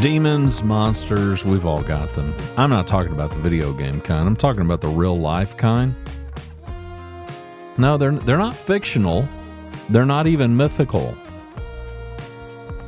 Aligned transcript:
Demons, 0.00 0.62
monsters, 0.62 1.44
we've 1.44 1.66
all 1.66 1.82
got 1.82 2.12
them. 2.14 2.32
I'm 2.56 2.70
not 2.70 2.86
talking 2.86 3.12
about 3.12 3.32
the 3.32 3.38
video 3.38 3.72
game 3.72 4.00
kind. 4.00 4.28
I'm 4.28 4.36
talking 4.36 4.62
about 4.62 4.80
the 4.80 4.86
real 4.86 5.18
life 5.18 5.56
kind. 5.56 5.92
No, 7.76 7.96
they're 7.96 8.12
they're 8.12 8.38
not 8.38 8.54
fictional. 8.54 9.28
They're 9.88 10.06
not 10.06 10.28
even 10.28 10.56
mythical. 10.56 11.16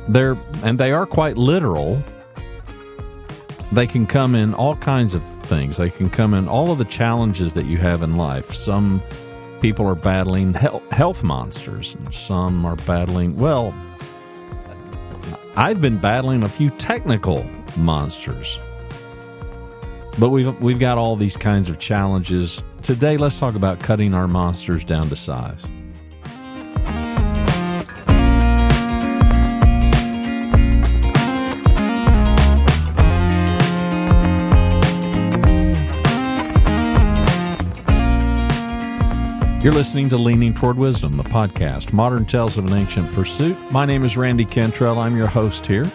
They're 0.07 0.37
and 0.63 0.79
they 0.79 0.93
are 0.93 1.05
quite 1.05 1.37
literal. 1.37 2.01
They 3.73 3.87
can 3.87 4.07
come 4.07 4.33
in 4.33 4.53
all 4.53 4.77
kinds 4.77 5.13
of 5.13 5.21
things. 5.43 5.75
They 5.75 5.89
can 5.89 6.09
come 6.09 6.33
in 6.33 6.47
all 6.47 6.71
of 6.71 6.77
the 6.77 6.85
challenges 6.85 7.53
that 7.55 7.65
you 7.65 7.77
have 7.77 8.03
in 8.03 8.15
life. 8.15 8.53
Some 8.53 9.03
people 9.59 9.85
are 9.85 9.95
battling 9.95 10.53
health 10.53 11.23
monsters, 11.23 11.93
and 11.93 12.13
some 12.13 12.65
are 12.65 12.77
battling 12.77 13.35
well, 13.35 13.75
I've 15.55 15.81
been 15.81 15.97
battling 15.97 16.43
a 16.43 16.49
few 16.49 16.69
technical 16.69 17.45
monsters. 17.75 18.57
But 20.17 20.29
we've 20.29 20.57
we've 20.61 20.79
got 20.79 20.97
all 20.97 21.17
these 21.17 21.35
kinds 21.35 21.69
of 21.69 21.77
challenges. 21.77 22.63
Today 22.81 23.17
let's 23.17 23.37
talk 23.37 23.55
about 23.55 23.79
cutting 23.79 24.13
our 24.13 24.27
monsters 24.27 24.85
down 24.85 25.09
to 25.09 25.15
size. 25.17 25.65
You're 39.63 39.73
listening 39.73 40.09
to 40.09 40.17
Leaning 40.17 40.55
Toward 40.55 40.75
Wisdom, 40.75 41.17
the 41.17 41.23
podcast, 41.23 41.93
Modern 41.93 42.25
Tales 42.25 42.57
of 42.57 42.65
an 42.65 42.73
Ancient 42.73 43.13
Pursuit. 43.13 43.55
My 43.71 43.85
name 43.85 44.03
is 44.03 44.17
Randy 44.17 44.43
Cantrell. 44.43 44.97
I'm 44.97 45.15
your 45.15 45.27
host 45.27 45.67
here. 45.67 45.85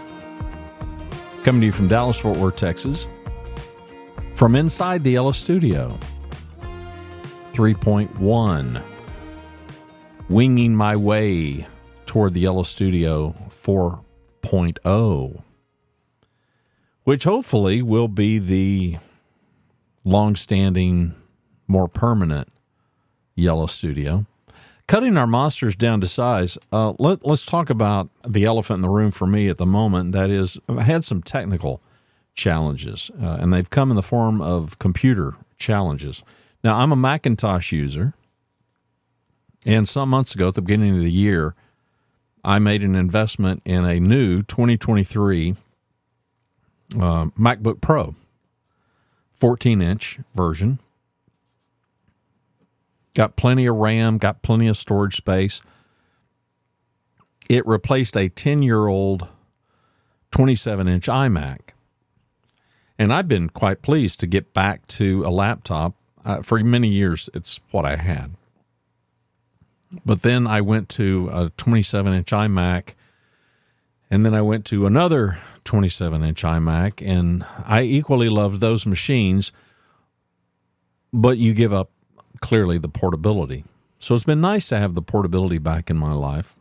Coming 1.42 1.62
to 1.62 1.67
you 1.67 1.72
from 1.72 1.89
Dallas, 1.89 2.17
Fort 2.17 2.39
Worth, 2.39 2.55
Texas. 2.55 3.09
From 4.34 4.55
inside 4.55 5.03
the 5.03 5.11
Yellow 5.11 5.33
Studio. 5.33 5.98
3.1. 7.55 8.83
Winging 10.28 10.77
my 10.77 10.94
way 10.94 11.67
toward 12.06 12.34
the 12.34 12.41
Yellow 12.42 12.62
Studio 12.62 13.34
4.0. 13.48 15.42
Which 17.03 17.25
hopefully 17.25 17.83
will 17.83 18.06
be 18.06 18.39
the 18.39 18.98
long 20.05 20.37
standing, 20.37 21.17
more 21.67 21.89
permanent 21.89 22.48
Yellow 23.37 23.67
Studio. 23.67 24.27
Cutting 24.89 25.17
our 25.17 25.27
monsters 25.27 25.77
down 25.77 26.01
to 26.01 26.09
size, 26.09 26.59
uh, 26.73 26.95
let, 26.98 27.25
us 27.25 27.45
talk 27.45 27.70
about 27.70 28.09
the 28.27 28.45
elephant 28.45 28.78
in 28.78 28.83
the 28.83 28.89
room 28.89 29.11
for 29.11 29.27
me 29.27 29.48
at 29.48 29.59
the 29.59 29.67
moment. 29.67 30.12
That 30.12 30.31
is, 30.31 30.59
I 30.69 30.83
had 30.83 31.05
some 31.05 31.23
technical 31.23 31.81
challenges, 32.34 33.11
uh, 33.20 33.39
and 33.41 33.53
they've 33.53 33.69
come 33.69 33.91
in 33.91 33.97
the 33.97 34.03
form 34.03 34.41
of 34.41 34.78
computer 34.78 35.34
challenges. 35.59 36.23
Now, 36.65 36.77
I'm 36.77 36.93
a 36.93 36.97
Macintosh 36.97 37.73
user, 37.73 38.15
and 39.65 39.89
some 39.89 40.09
months 40.09 40.34
ago, 40.34 40.48
at 40.48 40.55
the 40.55 40.62
beginning 40.62 40.97
of 40.97 41.03
the 41.03 41.12
year, 41.12 41.55
I 42.45 42.61
made 42.61 42.83
an 42.83 42.95
investment 42.95 43.62
in 43.65 43.84
a 43.84 43.98
new 43.98 44.43
2023 44.43 45.56
uh, 46.95 47.27
MacBook 47.37 47.81
Pro, 47.81 48.15
14 49.33 49.83
inch 49.83 50.21
version 50.33 50.78
Got 53.17 53.34
plenty 53.34 53.64
of 53.64 53.75
RAM, 53.75 54.19
got 54.19 54.42
plenty 54.42 54.69
of 54.69 54.77
storage 54.77 55.16
space. 55.16 55.62
It 57.49 57.66
replaced 57.66 58.15
a 58.15 58.28
10 58.28 58.62
year 58.62 58.88
old 58.88 59.27
27 60.32 60.87
inch 60.87 61.06
iMac. 61.06 61.60
And 62.99 63.15
I've 63.15 63.27
been 63.27 63.49
quite 63.49 63.81
pleased 63.81 64.21
to 64.21 64.27
get 64.27 64.53
back 64.53 64.87
to 64.88 65.25
a 65.25 65.31
laptop. 65.31 65.94
Uh, 66.27 66.43
for 66.43 66.62
many 66.62 66.88
years, 66.88 67.31
it's 67.32 67.59
what 67.71 67.87
I 67.87 67.97
had. 67.97 68.32
But 70.04 70.21
then 70.21 70.47
I 70.47 70.60
went 70.60 70.91
to 70.91 71.31
a 71.33 71.50
27 71.56 72.12
inch 72.12 72.31
iMac, 72.33 72.94
and 74.10 74.27
then 74.27 74.34
I 74.34 74.43
went 74.43 74.66
to 74.66 74.84
another 74.84 75.38
27 75.65 76.22
inch 76.22 76.43
iMac, 76.43 77.03
and 77.06 77.47
I 77.65 77.81
equally 77.83 78.28
loved 78.28 78.60
those 78.60 78.84
machines. 78.84 79.53
But 81.15 81.38
you 81.38 81.54
give 81.54 81.72
up 81.72 81.91
clearly 82.41 82.78
the 82.78 82.88
portability. 82.88 83.64
So 83.98 84.14
it's 84.14 84.24
been 84.24 84.41
nice 84.41 84.69
to 84.69 84.78
have 84.78 84.94
the 84.94 85.02
portability 85.02 85.58
back 85.58 85.91
in 85.91 85.97
my 85.97 86.12
life. 86.12 86.56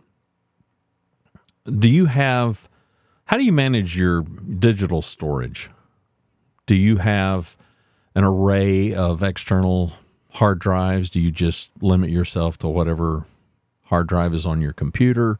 Do 1.65 1.87
you 1.87 2.05
have, 2.05 2.69
how 3.25 3.37
do 3.37 3.43
you 3.43 3.51
manage 3.51 3.97
your 3.97 4.21
digital 4.21 5.01
storage? 5.01 5.69
Do 6.65 6.75
you 6.75 6.97
have 6.97 7.57
an 8.15 8.23
array 8.23 8.93
of 8.93 9.21
external 9.21 9.93
hard 10.33 10.59
drives? 10.59 11.09
Do 11.09 11.19
you 11.19 11.31
just 11.31 11.71
limit 11.81 12.09
yourself 12.09 12.57
to 12.59 12.67
whatever 12.67 13.25
hard 13.85 14.07
drive 14.07 14.33
is 14.33 14.45
on 14.45 14.61
your 14.61 14.73
computer? 14.73 15.39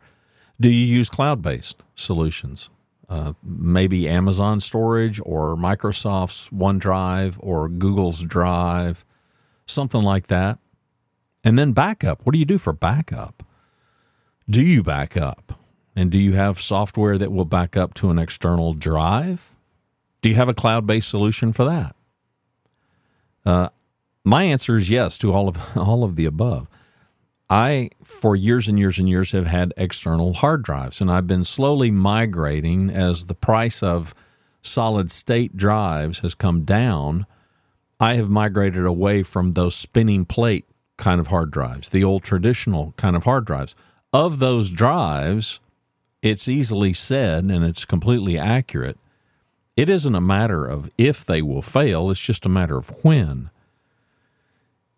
Do 0.59 0.69
you 0.69 0.85
use 0.85 1.09
cloud 1.09 1.41
based 1.41 1.83
solutions? 1.95 2.69
Uh, 3.07 3.33
maybe 3.43 4.09
Amazon 4.09 4.59
storage 4.59 5.21
or 5.23 5.55
Microsoft's 5.55 6.49
OneDrive 6.49 7.37
or 7.39 7.69
Google's 7.69 8.23
Drive 8.23 9.04
something 9.65 10.01
like 10.01 10.27
that. 10.27 10.59
And 11.43 11.59
then 11.59 11.73
backup. 11.73 12.25
What 12.25 12.33
do 12.33 12.39
you 12.39 12.45
do 12.45 12.57
for 12.57 12.73
backup? 12.73 13.43
Do 14.49 14.63
you 14.63 14.83
back 14.83 15.15
up? 15.15 15.59
And 15.95 16.11
do 16.11 16.17
you 16.17 16.33
have 16.33 16.59
software 16.59 17.17
that 17.17 17.31
will 17.31 17.45
back 17.45 17.77
up 17.77 17.93
to 17.95 18.09
an 18.09 18.19
external 18.19 18.73
drive? 18.73 19.55
Do 20.21 20.29
you 20.29 20.35
have 20.35 20.49
a 20.49 20.53
cloud 20.53 20.85
based 20.85 21.09
solution 21.09 21.53
for 21.53 21.65
that? 21.65 21.95
Uh, 23.45 23.69
my 24.23 24.43
answer 24.43 24.75
is 24.75 24.89
yes 24.89 25.17
to 25.19 25.31
all 25.31 25.47
of 25.47 25.77
all 25.77 26.03
of 26.03 26.15
the 26.15 26.25
above. 26.25 26.67
I, 27.47 27.91
for 28.03 28.35
years 28.35 28.67
and 28.67 28.79
years 28.79 28.97
and 28.97 29.07
years, 29.07 29.31
have 29.33 29.45
had 29.45 29.71
external 29.77 30.33
hard 30.33 30.63
drives, 30.63 30.99
and 30.99 31.11
I've 31.11 31.27
been 31.27 31.45
slowly 31.45 31.91
migrating 31.91 32.89
as 32.89 33.27
the 33.27 33.35
price 33.35 33.83
of 33.83 34.15
solid 34.63 35.11
state 35.11 35.55
drives 35.55 36.19
has 36.19 36.33
come 36.33 36.63
down 36.63 37.27
I 37.99 38.15
have 38.15 38.29
migrated 38.29 38.85
away 38.85 39.23
from 39.23 39.53
those 39.53 39.75
spinning 39.75 40.25
plate 40.25 40.65
kind 40.97 41.19
of 41.19 41.27
hard 41.27 41.51
drives, 41.51 41.89
the 41.89 42.03
old 42.03 42.23
traditional 42.23 42.93
kind 42.97 43.15
of 43.15 43.23
hard 43.23 43.45
drives. 43.45 43.75
Of 44.11 44.39
those 44.39 44.69
drives, 44.69 45.59
it's 46.21 46.47
easily 46.47 46.93
said, 46.93 47.45
and 47.45 47.63
it's 47.63 47.85
completely 47.85 48.37
accurate. 48.37 48.97
It 49.77 49.89
isn't 49.89 50.15
a 50.15 50.21
matter 50.21 50.65
of 50.65 50.89
if 50.97 51.25
they 51.25 51.41
will 51.41 51.61
fail, 51.61 52.09
it's 52.11 52.19
just 52.19 52.45
a 52.45 52.49
matter 52.49 52.77
of 52.77 53.03
when. 53.03 53.49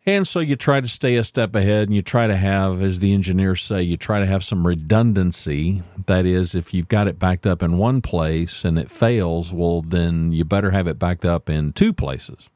And 0.05 0.25
so 0.25 0.39
you 0.39 0.55
try 0.55 0.79
to 0.79 0.87
stay 0.87 1.17
a 1.17 1.23
step 1.23 1.53
ahead 1.53 1.89
and 1.89 1.95
you 1.95 2.01
try 2.01 2.27
to 2.27 2.37
have, 2.37 2.81
as 2.81 2.99
the 2.99 3.13
engineers 3.13 3.61
say, 3.61 3.81
you 3.81 3.97
try 3.97 4.21
to 4.21 4.25
have 4.25 4.43
some 4.43 4.65
redundancy. 4.65 5.83
That 6.05 6.25
is, 6.25 6.55
if 6.55 6.73
you've 6.73 6.87
got 6.87 7.09
it 7.09 7.19
backed 7.19 7.45
up 7.45 7.61
in 7.61 7.77
one 7.77 8.01
place 8.01 8.63
and 8.63 8.79
it 8.79 8.89
fails, 8.89 9.51
well, 9.51 9.81
then 9.81 10.31
you 10.31 10.45
better 10.45 10.71
have 10.71 10.87
it 10.87 10.97
backed 10.97 11.25
up 11.25 11.49
in 11.49 11.73
two 11.73 11.91
places. 11.91 12.49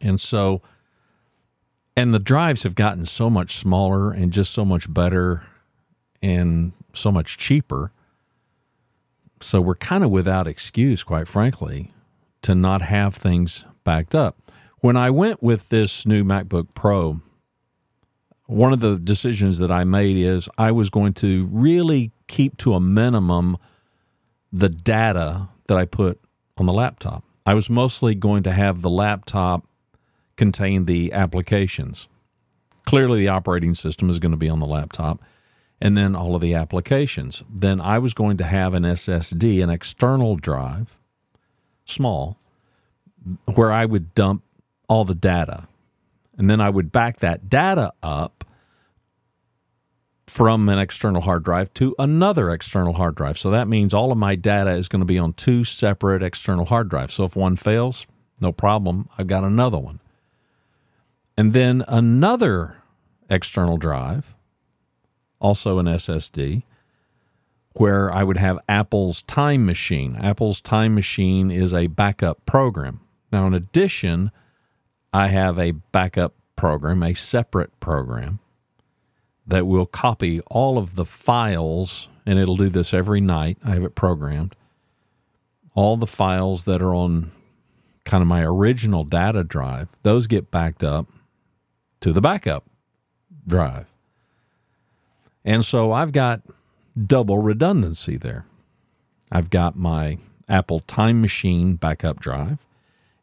And 0.00 0.20
so, 0.20 0.62
and 1.96 2.12
the 2.12 2.18
drives 2.18 2.62
have 2.62 2.74
gotten 2.74 3.06
so 3.06 3.30
much 3.30 3.56
smaller 3.56 4.12
and 4.12 4.32
just 4.32 4.52
so 4.52 4.64
much 4.64 4.92
better 4.92 5.44
and 6.22 6.72
so 6.92 7.10
much 7.10 7.38
cheaper. 7.38 7.92
So 9.40 9.60
we're 9.60 9.74
kind 9.74 10.04
of 10.04 10.10
without 10.10 10.46
excuse, 10.46 11.02
quite 11.02 11.28
frankly, 11.28 11.92
to 12.42 12.54
not 12.54 12.82
have 12.82 13.14
things 13.14 13.64
backed 13.84 14.14
up. 14.14 14.52
When 14.80 14.96
I 14.96 15.10
went 15.10 15.42
with 15.42 15.68
this 15.68 16.06
new 16.06 16.24
MacBook 16.24 16.68
Pro, 16.74 17.20
one 18.46 18.72
of 18.72 18.80
the 18.80 18.98
decisions 18.98 19.58
that 19.58 19.70
I 19.72 19.84
made 19.84 20.16
is 20.16 20.48
I 20.56 20.70
was 20.70 20.90
going 20.90 21.14
to 21.14 21.48
really 21.50 22.12
keep 22.28 22.56
to 22.58 22.74
a 22.74 22.80
minimum 22.80 23.56
the 24.52 24.68
data 24.68 25.48
that 25.66 25.76
I 25.76 25.84
put 25.84 26.20
on 26.56 26.66
the 26.66 26.72
laptop. 26.72 27.24
I 27.44 27.54
was 27.54 27.68
mostly 27.68 28.14
going 28.14 28.42
to 28.44 28.52
have 28.52 28.82
the 28.82 28.90
laptop 28.90 29.66
contain 30.36 30.84
the 30.84 31.12
applications. 31.12 32.08
Clearly, 32.84 33.20
the 33.20 33.28
operating 33.28 33.74
system 33.74 34.08
is 34.08 34.18
going 34.18 34.30
to 34.30 34.36
be 34.36 34.48
on 34.48 34.60
the 34.60 34.66
laptop, 34.66 35.24
and 35.80 35.96
then 35.96 36.14
all 36.14 36.34
of 36.34 36.40
the 36.40 36.54
applications. 36.54 37.42
Then 37.50 37.80
I 37.80 37.98
was 37.98 38.14
going 38.14 38.36
to 38.38 38.44
have 38.44 38.74
an 38.74 38.84
SSD, 38.84 39.62
an 39.62 39.70
external 39.70 40.36
drive, 40.36 40.96
small, 41.84 42.38
where 43.54 43.72
I 43.72 43.84
would 43.84 44.14
dump 44.14 44.44
all 44.88 45.04
the 45.04 45.14
data. 45.14 45.66
And 46.38 46.48
then 46.48 46.60
I 46.60 46.70
would 46.70 46.92
back 46.92 47.18
that 47.20 47.48
data 47.48 47.92
up 48.02 48.44
from 50.26 50.68
an 50.68 50.78
external 50.78 51.22
hard 51.22 51.44
drive 51.44 51.72
to 51.74 51.94
another 51.98 52.50
external 52.50 52.92
hard 52.94 53.14
drive. 53.14 53.38
So 53.38 53.50
that 53.50 53.68
means 53.68 53.94
all 53.94 54.12
of 54.12 54.18
my 54.18 54.34
data 54.34 54.72
is 54.72 54.88
going 54.88 55.00
to 55.00 55.06
be 55.06 55.18
on 55.18 55.32
two 55.32 55.64
separate 55.64 56.22
external 56.22 56.66
hard 56.66 56.88
drives. 56.88 57.14
So 57.14 57.24
if 57.24 57.34
one 57.34 57.56
fails, 57.56 58.06
no 58.40 58.52
problem, 58.52 59.08
I've 59.18 59.28
got 59.28 59.44
another 59.44 59.78
one 59.78 60.00
and 61.36 61.52
then 61.52 61.84
another 61.86 62.76
external 63.28 63.76
drive, 63.76 64.34
also 65.38 65.78
an 65.78 65.86
SSD, 65.86 66.62
where 67.74 68.12
I 68.12 68.22
would 68.22 68.38
have 68.38 68.58
Apple's 68.68 69.22
Time 69.22 69.66
Machine. 69.66 70.16
Apple's 70.16 70.60
Time 70.60 70.94
Machine 70.94 71.50
is 71.50 71.74
a 71.74 71.88
backup 71.88 72.44
program. 72.46 73.00
Now, 73.30 73.46
in 73.46 73.54
addition, 73.54 74.30
I 75.12 75.28
have 75.28 75.58
a 75.58 75.72
backup 75.72 76.34
program, 76.56 77.02
a 77.02 77.12
separate 77.12 77.78
program 77.80 78.38
that 79.46 79.66
will 79.66 79.86
copy 79.86 80.40
all 80.46 80.78
of 80.78 80.94
the 80.94 81.04
files, 81.04 82.08
and 82.24 82.38
it'll 82.38 82.56
do 82.56 82.70
this 82.70 82.94
every 82.94 83.20
night. 83.20 83.58
I 83.64 83.74
have 83.74 83.84
it 83.84 83.94
programmed. 83.94 84.56
All 85.74 85.98
the 85.98 86.06
files 86.06 86.64
that 86.64 86.80
are 86.80 86.94
on 86.94 87.30
kind 88.04 88.22
of 88.22 88.28
my 88.28 88.42
original 88.42 89.04
data 89.04 89.44
drive, 89.44 89.90
those 90.02 90.26
get 90.26 90.50
backed 90.50 90.82
up 90.82 91.06
to 92.06 92.12
the 92.12 92.20
backup 92.20 92.64
drive. 93.48 93.92
And 95.44 95.64
so 95.64 95.90
I've 95.90 96.12
got 96.12 96.40
double 96.96 97.38
redundancy 97.38 98.16
there. 98.16 98.46
I've 99.32 99.50
got 99.50 99.74
my 99.74 100.18
Apple 100.48 100.78
Time 100.78 101.20
Machine 101.20 101.74
backup 101.74 102.20
drive, 102.20 102.64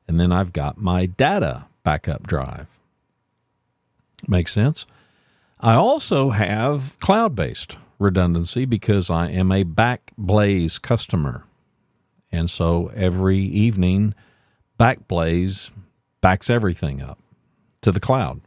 and 0.06 0.20
then 0.20 0.34
I've 0.34 0.52
got 0.52 0.78
my 0.78 1.06
data 1.06 1.68
backup 1.84 2.28
drive. 2.28 2.68
Makes 4.28 4.52
sense? 4.52 4.86
I 5.62 5.76
also 5.76 6.32
have 6.32 7.00
cloud 7.00 7.36
based 7.36 7.78
redundancy 8.00 8.66
because 8.66 9.10
I 9.10 9.30
am 9.30 9.50
a 9.54 9.64
Backblaze 9.64 10.82
customer. 10.82 11.46
And 12.34 12.50
so 12.50 12.92
every 12.94 13.38
evening, 13.40 14.14
Backblaze 14.78 15.72
backs 16.20 16.50
everything 16.50 17.02
up 17.02 17.18
to 17.80 17.90
the 17.90 18.02
cloud. 18.02 18.42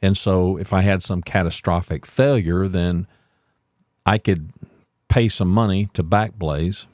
And 0.00 0.16
so 0.16 0.56
if 0.56 0.72
I 0.72 0.82
had 0.82 1.02
some 1.02 1.22
catastrophic 1.22 2.06
failure, 2.06 2.68
then 2.68 3.06
I 4.06 4.18
could 4.18 4.50
pay 5.08 5.28
some 5.28 5.48
money 5.48 5.88
to 5.94 6.04
Backblaze, 6.04 6.86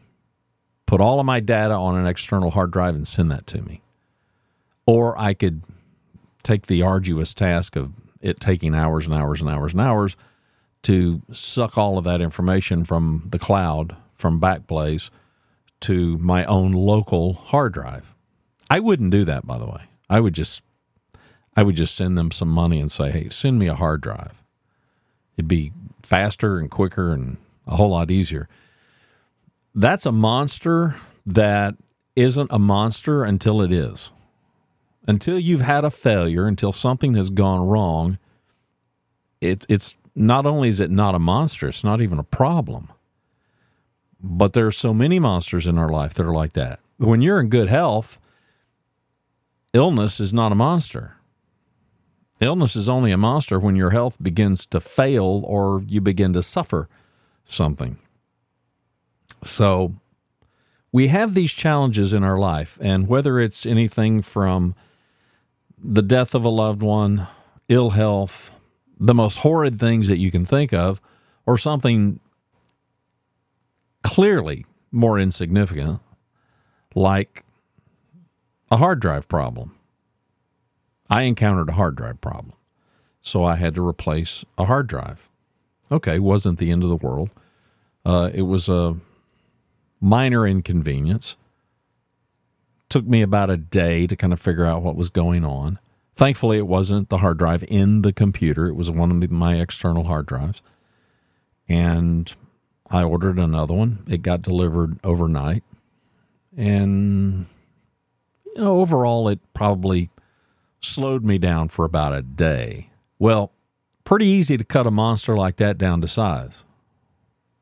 put 0.87 1.01
all 1.01 1.21
of 1.21 1.27
my 1.27 1.41
data 1.41 1.75
on 1.75 1.97
an 1.97 2.07
external 2.07 2.51
hard 2.51 2.71
drive 2.71 2.95
and 2.95 3.07
send 3.07 3.31
that 3.31 3.47
to 3.49 3.63
me. 3.63 3.83
Or 4.87 5.19
I 5.19 5.35
could 5.35 5.63
take 6.43 6.67
the 6.67 6.83
arduous 6.83 7.35
task 7.35 7.77
of 7.77 7.93
it 8.21 8.41
taking 8.41 8.75
hours 8.75 9.07
and 9.07 9.15
hours 9.15 9.41
and 9.41 9.51
hours 9.51 9.73
and 9.73 9.81
hours 9.81 10.17
to 10.83 11.23
suck 11.33 11.77
all 11.79 11.99
of 11.99 12.05
that 12.05 12.21
information 12.21 12.85
from 12.85 13.25
the 13.31 13.39
cloud, 13.39 13.97
from 14.15 14.41
Backblaze, 14.41 15.11
to 15.81 16.17
my 16.19 16.45
own 16.45 16.73
local 16.73 17.35
hard 17.35 17.73
drive. 17.73 18.15
I 18.71 18.81
wouldn't 18.81 19.11
do 19.11 19.25
that, 19.25 19.47
by 19.47 19.59
the 19.59 19.67
way. 19.67 19.83
I 20.09 20.21
would 20.21 20.35
just 20.35 20.63
I 21.57 21.63
would 21.63 21.77
just 21.77 21.95
send 21.95 22.19
them 22.19 22.31
some 22.31 22.49
money 22.49 22.81
and 22.81 22.91
say, 22.91 23.11
"Hey, 23.11 23.29
send 23.29 23.59
me 23.59 23.69
a 23.69 23.75
hard 23.75 24.01
drive." 24.01 24.43
It'd 25.37 25.49
be 25.49 25.73
faster 26.03 26.59
and 26.59 26.71
quicker 26.71 27.13
and 27.13 27.39
a 27.67 27.77
whole 27.77 27.91
lot 27.91 28.11
easier. 28.11 28.49
That's 29.75 30.07
a 30.07 30.13
monster 30.13 30.97
that 31.27 31.77
isn't 32.17 32.51
a 32.53 32.59
monster 32.59 33.25
until 33.25 33.61
it 33.61 33.73
is. 33.73 34.13
Until 35.07 35.39
you've 35.39 35.61
had 35.61 35.85
a 35.85 35.91
failure, 35.91 36.47
until 36.47 36.73
something 36.73 37.15
has 37.15 37.31
gone 37.31 37.67
wrong, 37.67 38.19
it, 39.41 39.67
it's 39.69 39.97
not 40.15 40.47
only 40.47 40.69
is 40.69 40.81
it 40.81 40.91
not 40.91 41.15
a 41.15 41.19
monster, 41.19 41.69
it's 41.69 41.85
not 41.85 42.01
even 42.01 42.19
a 42.19 42.25
problem. 42.25 42.89
But 44.23 44.55
there 44.55 44.67
are 44.67 44.73
so 44.73 44.95
many 44.95 45.19
monsters 45.19 45.67
in 45.67 45.77
our 45.77 45.91
life 45.91 46.15
that 46.15 46.25
are 46.25 46.33
like 46.33 46.55
that. 46.55 46.81
When 46.97 47.21
you're 47.21 47.41
in 47.41 47.49
good 47.49 47.69
health, 47.69 48.19
illness 49.73 50.21
is 50.21 50.33
not 50.33 50.53
a 50.53 50.55
monster. 50.55 51.14
Illness 52.41 52.77
is 52.77 52.89
only 52.89 53.13
a 53.13 53.17
monster 53.17 53.61
when 53.61 53.77
your 53.77 53.91
health 53.91 54.23
begins 54.23 54.67
to 54.67 54.81
fail 54.81 55.43
or 55.47 55.83
you 55.87 56.01
begin 56.01 56.33
to 56.33 56.43
suffer 56.43 56.89
something. 57.45 57.99
So 59.45 59.95
we 60.93 61.09
have 61.09 61.35
these 61.35 61.53
challenges 61.53 62.13
in 62.13 62.25
our 62.25 62.39
life, 62.39 62.79
and 62.81 63.09
whether 63.09 63.39
it's 63.39 63.67
anything 63.67 64.23
from 64.23 64.75
the 65.77 66.03
death 66.03 66.35
of 66.35 66.45
a 66.45 66.49
loved 66.49 66.83
one, 66.83 67.27
ill 67.69 67.91
health, 67.91 68.53
the 68.99 69.15
most 69.15 69.39
horrid 69.39 69.79
things 69.79 70.09
that 70.09 70.19
you 70.19 70.31
can 70.31 70.45
think 70.47 70.73
of, 70.73 71.01
or 71.47 71.59
something 71.59 72.21
clearly 74.03 74.65
more 74.91 75.19
insignificant, 75.19 76.01
like 76.95 77.45
a 78.71 78.77
hard 78.77 79.01
drive 79.01 79.29
problem. 79.29 79.75
I 81.09 81.23
encountered 81.23 81.69
a 81.69 81.75
hard 81.75 81.97
drive 81.97 82.21
problem, 82.21 82.55
so 83.21 83.45
I 83.45 83.57
had 83.57 83.75
to 83.75 83.87
replace 83.87 84.45
a 84.59 84.65
hard 84.65 84.87
drive. 84.87 85.29
Okay, 85.93 86.19
wasn't 86.19 86.59
the 86.59 86.71
end 86.71 86.83
of 86.83 86.89
the 86.89 86.97
world. 86.97 87.31
Uh, 88.05 88.31
it 88.33 88.43
was 88.43 88.69
a 88.69 88.97
minor 90.01 90.47
inconvenience. 90.47 91.37
Took 92.89 93.07
me 93.07 93.23
about 93.23 93.51
a 93.51 93.57
day 93.57 94.07
to 94.07 94.17
kind 94.17 94.33
of 94.33 94.41
figure 94.41 94.65
out 94.65 94.83
what 94.83 94.97
was 94.97 95.09
going 95.09 95.45
on. 95.45 95.79
Thankfully, 96.17 96.59
it 96.59 96.67
wasn't 96.67 97.09
the 97.09 97.19
hard 97.19 97.39
drive 97.39 97.65
in 97.69 98.03
the 98.03 98.13
computer. 98.13 98.67
It 98.67 98.75
was 98.75 98.91
one 98.91 99.11
of 99.11 99.31
my 99.31 99.57
external 99.57 100.05
hard 100.05 100.27
drives. 100.27 100.63
And 101.69 102.33
I 102.91 103.03
ordered 103.03 103.39
another 103.39 103.75
one. 103.75 104.05
It 104.09 104.23
got 104.23 104.43
delivered 104.43 104.99
overnight. 105.03 105.65
And 106.57 107.47
you 108.47 108.63
know, 108.63 108.77
overall, 108.81 109.29
it 109.29 109.41
probably 109.55 110.11
slowed 110.85 111.25
me 111.25 111.39
down 111.39 111.69
for 111.69 111.85
about 111.85 112.15
a 112.15 112.23
day. 112.23 112.91
Well, 113.19 113.53
pretty 114.05 114.27
easy 114.27 114.57
to 114.57 114.65
cut 114.65 114.87
a 114.87 114.91
monster 114.91 115.37
like 115.37 115.57
that 115.57 115.79
down 115.79 116.01
to 116.03 116.09
size. 116.09 116.65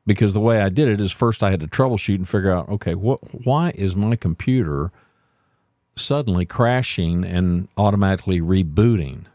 Because 0.05 0.33
the 0.33 0.41
way 0.41 0.61
I 0.61 0.69
did 0.69 0.89
it 0.89 0.99
is 0.99 1.11
first 1.13 1.41
I 1.41 1.51
had 1.51 1.61
to 1.61 1.67
troubleshoot 1.67 2.15
and 2.15 2.27
figure 2.27 2.51
out, 2.51 2.67
okay, 2.67 2.93
what 2.93 3.45
why 3.45 3.71
is 3.75 3.95
my 3.95 4.17
computer 4.17 4.91
suddenly 5.95 6.45
crashing 6.45 7.23
and 7.23 7.69
automatically 7.77 8.41
rebooting? 8.41 9.25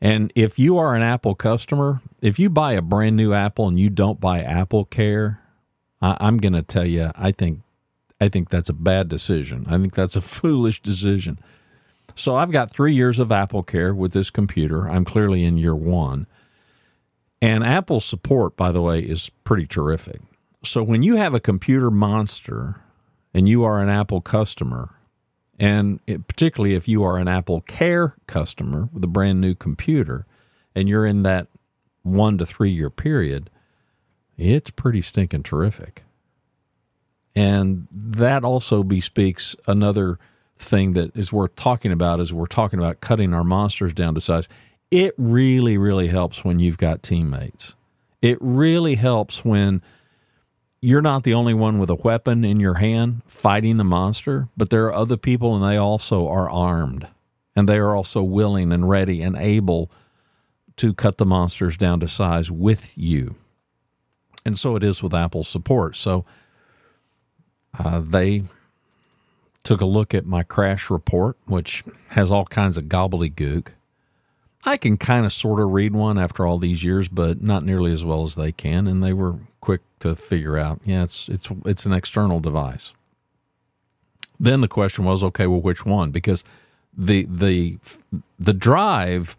And 0.00 0.32
if 0.36 0.58
you 0.58 0.78
are 0.78 0.94
an 0.94 1.02
Apple 1.02 1.34
customer, 1.34 2.00
if 2.22 2.38
you 2.38 2.48
buy 2.48 2.74
a 2.74 2.82
brand 2.82 3.16
new 3.16 3.32
Apple 3.32 3.66
and 3.66 3.80
you 3.80 3.90
don't 3.90 4.20
buy 4.20 4.40
Apple 4.40 4.84
Care, 4.84 5.40
I, 6.00 6.16
I'm 6.20 6.36
going 6.36 6.52
to 6.52 6.62
tell 6.62 6.86
you, 6.86 7.10
I 7.16 7.32
think, 7.32 7.62
I 8.20 8.28
think 8.28 8.50
that's 8.50 8.68
a 8.68 8.74
bad 8.74 9.08
decision. 9.08 9.66
I 9.68 9.78
think 9.78 9.94
that's 9.94 10.14
a 10.14 10.20
foolish 10.20 10.80
decision 10.80 11.40
so 12.16 12.34
I've 12.34 12.50
got 12.50 12.70
three 12.70 12.94
years 12.94 13.18
of 13.18 13.30
Apple 13.30 13.62
Care 13.62 13.94
with 13.94 14.12
this 14.12 14.30
computer. 14.30 14.88
I'm 14.88 15.04
clearly 15.04 15.44
in 15.44 15.58
year 15.58 15.76
one. 15.76 16.26
And 17.42 17.62
Apple 17.62 18.00
support, 18.00 18.56
by 18.56 18.72
the 18.72 18.80
way, 18.80 19.00
is 19.00 19.30
pretty 19.44 19.66
terrific. 19.66 20.22
So 20.64 20.82
when 20.82 21.02
you 21.02 21.16
have 21.16 21.34
a 21.34 21.40
computer 21.40 21.90
monster 21.90 22.80
and 23.34 23.46
you 23.46 23.62
are 23.64 23.80
an 23.82 23.90
Apple 23.90 24.22
customer, 24.22 24.94
and 25.58 26.00
it, 26.06 26.26
particularly 26.26 26.74
if 26.74 26.88
you 26.88 27.04
are 27.04 27.18
an 27.18 27.28
Apple 27.28 27.60
Care 27.60 28.16
customer 28.26 28.88
with 28.92 29.04
a 29.04 29.08
brand 29.08 29.40
new 29.40 29.54
computer, 29.54 30.26
and 30.74 30.88
you're 30.88 31.06
in 31.06 31.22
that 31.22 31.48
one 32.02 32.38
to 32.38 32.46
three 32.46 32.70
year 32.70 32.88
period, 32.90 33.50
it's 34.38 34.70
pretty 34.70 35.02
stinking 35.02 35.42
terrific. 35.42 36.04
And 37.34 37.86
that 37.92 38.44
also 38.44 38.82
bespeaks 38.82 39.54
another 39.66 40.18
thing 40.58 40.94
that 40.94 41.16
is 41.16 41.32
worth 41.32 41.54
talking 41.56 41.92
about 41.92 42.20
is 42.20 42.32
we're 42.32 42.46
talking 42.46 42.78
about 42.78 43.00
cutting 43.00 43.34
our 43.34 43.44
monsters 43.44 43.92
down 43.92 44.14
to 44.14 44.20
size. 44.20 44.48
It 44.90 45.14
really, 45.16 45.78
really 45.78 46.08
helps 46.08 46.44
when 46.44 46.58
you've 46.58 46.78
got 46.78 47.02
teammates. 47.02 47.74
It 48.22 48.38
really 48.40 48.94
helps 48.94 49.44
when 49.44 49.82
you're 50.80 51.02
not 51.02 51.24
the 51.24 51.34
only 51.34 51.54
one 51.54 51.78
with 51.78 51.90
a 51.90 51.94
weapon 51.94 52.44
in 52.44 52.60
your 52.60 52.74
hand 52.74 53.22
fighting 53.26 53.76
the 53.76 53.84
monster, 53.84 54.48
but 54.56 54.70
there 54.70 54.84
are 54.86 54.94
other 54.94 55.16
people 55.16 55.54
and 55.56 55.64
they 55.64 55.76
also 55.76 56.28
are 56.28 56.48
armed 56.48 57.08
and 57.54 57.68
they 57.68 57.78
are 57.78 57.96
also 57.96 58.22
willing 58.22 58.70
and 58.72 58.88
ready 58.88 59.22
and 59.22 59.36
able 59.36 59.90
to 60.76 60.92
cut 60.92 61.18
the 61.18 61.26
monsters 61.26 61.76
down 61.76 62.00
to 62.00 62.08
size 62.08 62.50
with 62.50 62.96
you. 62.96 63.34
And 64.44 64.58
so 64.58 64.76
it 64.76 64.84
is 64.84 65.02
with 65.02 65.14
Apple 65.14 65.42
support. 65.42 65.96
So 65.96 66.24
uh, 67.78 68.00
they 68.00 68.44
took 69.66 69.80
a 69.80 69.86
look 69.86 70.14
at 70.14 70.24
my 70.24 70.42
crash 70.42 70.88
report, 70.88 71.36
which 71.46 71.82
has 72.10 72.30
all 72.30 72.44
kinds 72.44 72.78
of 72.78 72.84
gobbledygook. 72.84 73.68
I 74.64 74.76
can 74.76 74.96
kind 74.96 75.26
of 75.26 75.32
sort 75.32 75.60
of 75.60 75.70
read 75.70 75.92
one 75.92 76.18
after 76.18 76.46
all 76.46 76.58
these 76.58 76.82
years, 76.82 77.08
but 77.08 77.42
not 77.42 77.64
nearly 77.64 77.92
as 77.92 78.04
well 78.04 78.22
as 78.22 78.36
they 78.36 78.52
can. 78.52 78.86
And 78.86 79.02
they 79.02 79.12
were 79.12 79.38
quick 79.60 79.80
to 80.00 80.14
figure 80.14 80.56
out, 80.56 80.80
yeah, 80.84 81.02
it's 81.02 81.28
it's 81.28 81.48
it's 81.64 81.84
an 81.84 81.92
external 81.92 82.40
device. 82.40 82.94
Then 84.38 84.60
the 84.60 84.68
question 84.68 85.04
was, 85.04 85.22
okay, 85.24 85.46
well, 85.46 85.60
which 85.60 85.84
one? 85.84 86.10
Because 86.10 86.44
the 86.96 87.26
the 87.28 87.78
the 88.38 88.54
drive 88.54 89.36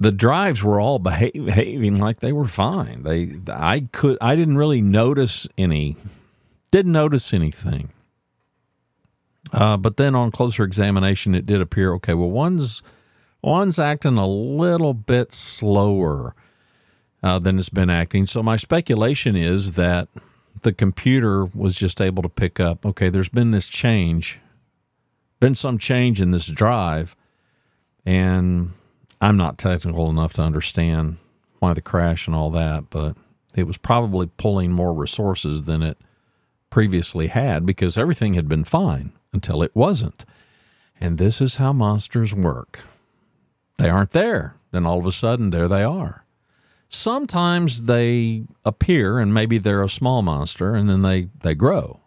the 0.00 0.12
drives 0.12 0.62
were 0.62 0.80
all 0.80 0.98
behaving 0.98 1.98
like 1.98 2.20
they 2.20 2.32
were 2.32 2.46
fine. 2.46 3.02
They 3.02 3.36
I 3.52 3.88
could 3.92 4.16
I 4.20 4.36
didn't 4.36 4.56
really 4.56 4.80
notice 4.80 5.46
any 5.58 5.96
didn't 6.70 6.92
notice 6.92 7.34
anything. 7.34 7.90
Uh, 9.52 9.76
but 9.76 9.96
then 9.96 10.14
on 10.14 10.30
closer 10.30 10.64
examination, 10.64 11.34
it 11.34 11.46
did 11.46 11.60
appear 11.60 11.94
okay. 11.94 12.14
Well, 12.14 12.30
one's 12.30 12.82
one's 13.42 13.78
acting 13.78 14.16
a 14.18 14.26
little 14.26 14.94
bit 14.94 15.32
slower. 15.32 16.34
uh, 17.22 17.38
than 17.38 17.58
it's 17.58 17.68
been 17.68 17.90
acting. 17.90 18.26
So 18.26 18.42
my 18.42 18.56
speculation 18.56 19.36
is 19.36 19.72
that 19.74 20.08
the 20.62 20.72
computer 20.72 21.44
was 21.46 21.74
just 21.74 22.00
able 22.00 22.22
to 22.22 22.28
pick 22.28 22.60
up. 22.60 22.84
Okay, 22.86 23.08
there's 23.10 23.28
been 23.28 23.50
this 23.50 23.66
change, 23.68 24.38
been 25.40 25.54
some 25.54 25.78
change 25.78 26.20
in 26.20 26.30
this 26.30 26.46
drive, 26.48 27.16
and 28.06 28.72
I'm 29.20 29.36
not 29.36 29.58
technical 29.58 30.10
enough 30.10 30.32
to 30.34 30.42
understand 30.42 31.18
why 31.60 31.74
the 31.74 31.80
crash 31.82 32.26
and 32.26 32.36
all 32.36 32.50
that, 32.50 32.90
but 32.90 33.16
it 33.54 33.64
was 33.66 33.76
probably 33.78 34.26
pulling 34.36 34.72
more 34.72 34.94
resources 34.94 35.64
than 35.64 35.82
it 35.82 35.98
previously 36.70 37.28
had 37.28 37.66
because 37.66 37.98
everything 37.98 38.34
had 38.34 38.48
been 38.48 38.64
fine 38.64 39.12
until 39.32 39.62
it 39.62 39.74
wasn't. 39.74 40.24
And 41.00 41.18
this 41.18 41.40
is 41.40 41.56
how 41.56 41.72
monsters 41.72 42.34
work. 42.34 42.80
They 43.76 43.88
aren't 43.88 44.10
there. 44.10 44.56
Then 44.72 44.84
all 44.86 44.98
of 44.98 45.06
a 45.06 45.12
sudden, 45.12 45.50
there 45.50 45.68
they 45.68 45.82
are. 45.82 46.24
Sometimes 46.88 47.84
they 47.84 48.44
appear 48.64 49.18
and 49.18 49.32
maybe 49.32 49.58
they're 49.58 49.82
a 49.82 49.88
small 49.90 50.22
monster 50.22 50.74
and 50.74 50.88
then 50.88 51.02
they, 51.02 51.28
they 51.40 51.54
grow, 51.54 52.00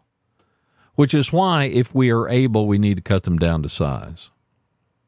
which 0.95 1.13
is 1.13 1.31
why, 1.31 1.65
if 1.65 1.93
we 1.93 2.11
are 2.11 2.27
able, 2.27 2.67
we 2.67 2.79
need 2.79 2.97
to 2.97 3.03
cut 3.03 3.23
them 3.23 3.37
down 3.37 3.61
to 3.63 3.69
size. 3.69 4.31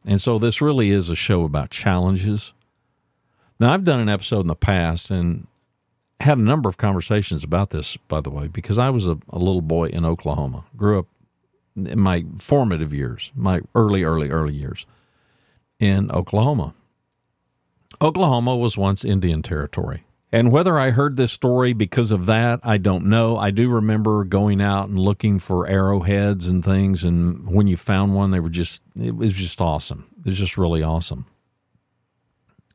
And 0.05 0.21
so 0.21 0.37
this 0.37 0.61
really 0.61 0.91
is 0.91 1.09
a 1.09 1.15
show 1.15 1.43
about 1.43 1.71
challenges. 1.71 2.53
Now, 3.59 3.73
I've 3.73 3.85
done 3.85 3.99
an 3.99 4.09
episode 4.09 4.41
in 4.41 4.47
the 4.47 4.55
past 4.55 5.09
and 5.09 5.47
had 6.19 6.37
a 6.37 6.41
number 6.41 6.69
of 6.69 6.77
conversations 6.77 7.43
about 7.43 7.71
this, 7.71 7.97
by 8.07 8.21
the 8.21 8.29
way, 8.29 8.47
because 8.47 8.77
I 8.77 8.89
was 8.89 9.07
a, 9.07 9.17
a 9.29 9.39
little 9.39 9.61
boy 9.61 9.87
in 9.87 10.05
Oklahoma, 10.05 10.65
grew 10.75 10.99
up 10.99 11.07
in 11.75 11.99
my 11.99 12.25
formative 12.37 12.93
years, 12.93 13.31
my 13.35 13.61
early, 13.75 14.03
early, 14.03 14.29
early 14.29 14.53
years 14.53 14.85
in 15.79 16.11
Oklahoma. 16.11 16.73
Oklahoma 18.01 18.55
was 18.55 18.77
once 18.77 19.05
Indian 19.05 19.41
territory. 19.41 20.03
And 20.31 20.51
whether 20.51 20.79
I 20.79 20.89
heard 20.89 21.15
this 21.15 21.31
story 21.31 21.73
because 21.73 22.11
of 22.11 22.25
that, 22.25 22.59
I 22.63 22.77
don't 22.77 23.05
know. 23.05 23.37
I 23.37 23.51
do 23.51 23.69
remember 23.69 24.23
going 24.23 24.61
out 24.61 24.89
and 24.89 24.97
looking 24.97 25.37
for 25.37 25.67
arrowheads 25.67 26.47
and 26.47 26.65
things. 26.65 27.03
And 27.03 27.53
when 27.53 27.67
you 27.67 27.77
found 27.77 28.15
one, 28.15 28.31
they 28.31 28.39
were 28.39 28.49
just, 28.49 28.81
it 28.95 29.15
was 29.15 29.35
just 29.35 29.61
awesome. 29.61 30.07
It 30.21 30.29
was 30.29 30.39
just 30.39 30.57
really 30.57 30.81
awesome. 30.81 31.27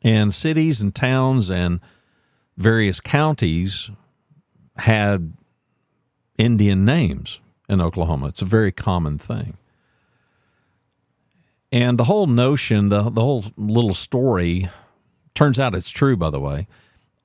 And 0.02 0.32
cities 0.32 0.80
and 0.80 0.94
towns 0.94 1.50
and 1.50 1.80
various 2.56 3.00
counties 3.00 3.90
had 4.76 5.32
Indian 6.36 6.84
names 6.84 7.40
in 7.68 7.80
Oklahoma. 7.80 8.26
It's 8.28 8.42
a 8.42 8.46
very 8.46 8.72
common 8.72 9.18
thing. 9.18 9.56
And 11.70 11.98
the 11.98 12.04
whole 12.04 12.26
notion, 12.26 12.88
the, 12.88 13.10
the 13.10 13.20
whole 13.20 13.44
little 13.56 13.94
story, 13.94 14.68
turns 15.34 15.58
out 15.58 15.74
it's 15.74 15.90
true, 15.90 16.16
by 16.16 16.30
the 16.30 16.40
way, 16.40 16.66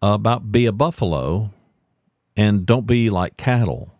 about 0.02 0.52
be 0.52 0.66
a 0.66 0.74
buffalo 0.74 1.52
and 2.36 2.66
don't 2.66 2.86
be 2.86 3.10
like 3.10 3.38
cattle. 3.38 3.94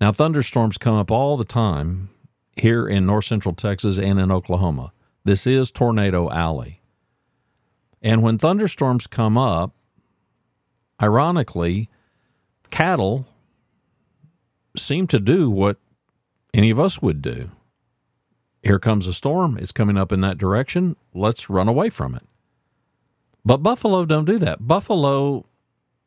Now, 0.00 0.12
thunderstorms 0.12 0.76
come 0.76 0.94
up 0.94 1.10
all 1.10 1.38
the 1.38 1.44
time 1.44 2.10
here 2.52 2.86
in 2.86 3.06
north 3.06 3.24
central 3.24 3.54
Texas 3.54 3.98
and 3.98 4.20
in 4.20 4.30
Oklahoma. 4.30 4.92
This 5.24 5.46
is 5.46 5.70
Tornado 5.70 6.30
Alley. 6.30 6.80
And 8.02 8.22
when 8.22 8.36
thunderstorms 8.36 9.06
come 9.06 9.38
up, 9.38 9.72
ironically, 11.02 11.88
cattle 12.70 13.26
seem 14.78 15.06
to 15.08 15.18
do 15.18 15.50
what 15.50 15.78
any 16.54 16.70
of 16.70 16.80
us 16.80 17.02
would 17.02 17.22
do. 17.22 17.50
Here 18.62 18.78
comes 18.78 19.06
a 19.06 19.12
storm. 19.12 19.56
It's 19.58 19.72
coming 19.72 19.96
up 19.96 20.10
in 20.10 20.20
that 20.22 20.38
direction. 20.38 20.96
Let's 21.14 21.48
run 21.48 21.68
away 21.68 21.88
from 21.90 22.14
it. 22.14 22.24
But 23.44 23.58
buffalo 23.58 24.04
don't 24.04 24.24
do 24.24 24.38
that. 24.38 24.66
Buffalo 24.66 25.44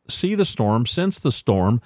see 0.10 0.36
the 0.36 0.46
storm, 0.46 0.86
sense 0.86 1.20
the 1.20 1.32
storm, 1.32 1.82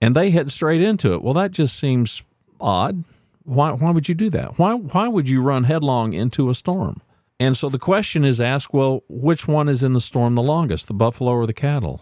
and 0.00 0.16
they 0.16 0.30
head 0.30 0.50
straight 0.50 0.80
into 0.80 1.12
it. 1.12 1.22
Well, 1.22 1.34
that 1.34 1.50
just 1.50 1.78
seems 1.78 2.22
odd. 2.60 3.04
Why, 3.42 3.72
why 3.72 3.90
would 3.90 4.08
you 4.08 4.14
do 4.14 4.30
that? 4.30 4.58
Why, 4.58 4.74
why 4.74 5.08
would 5.08 5.28
you 5.28 5.42
run 5.42 5.64
headlong 5.64 6.14
into 6.14 6.48
a 6.48 6.54
storm? 6.54 7.02
And 7.38 7.56
so 7.56 7.68
the 7.68 7.78
question 7.78 8.24
is 8.24 8.40
asked 8.40 8.72
well, 8.72 9.02
which 9.08 9.46
one 9.46 9.68
is 9.68 9.82
in 9.82 9.92
the 9.92 10.00
storm 10.00 10.34
the 10.34 10.42
longest, 10.42 10.88
the 10.88 10.94
buffalo 10.94 11.32
or 11.32 11.46
the 11.46 11.52
cattle? 11.52 12.00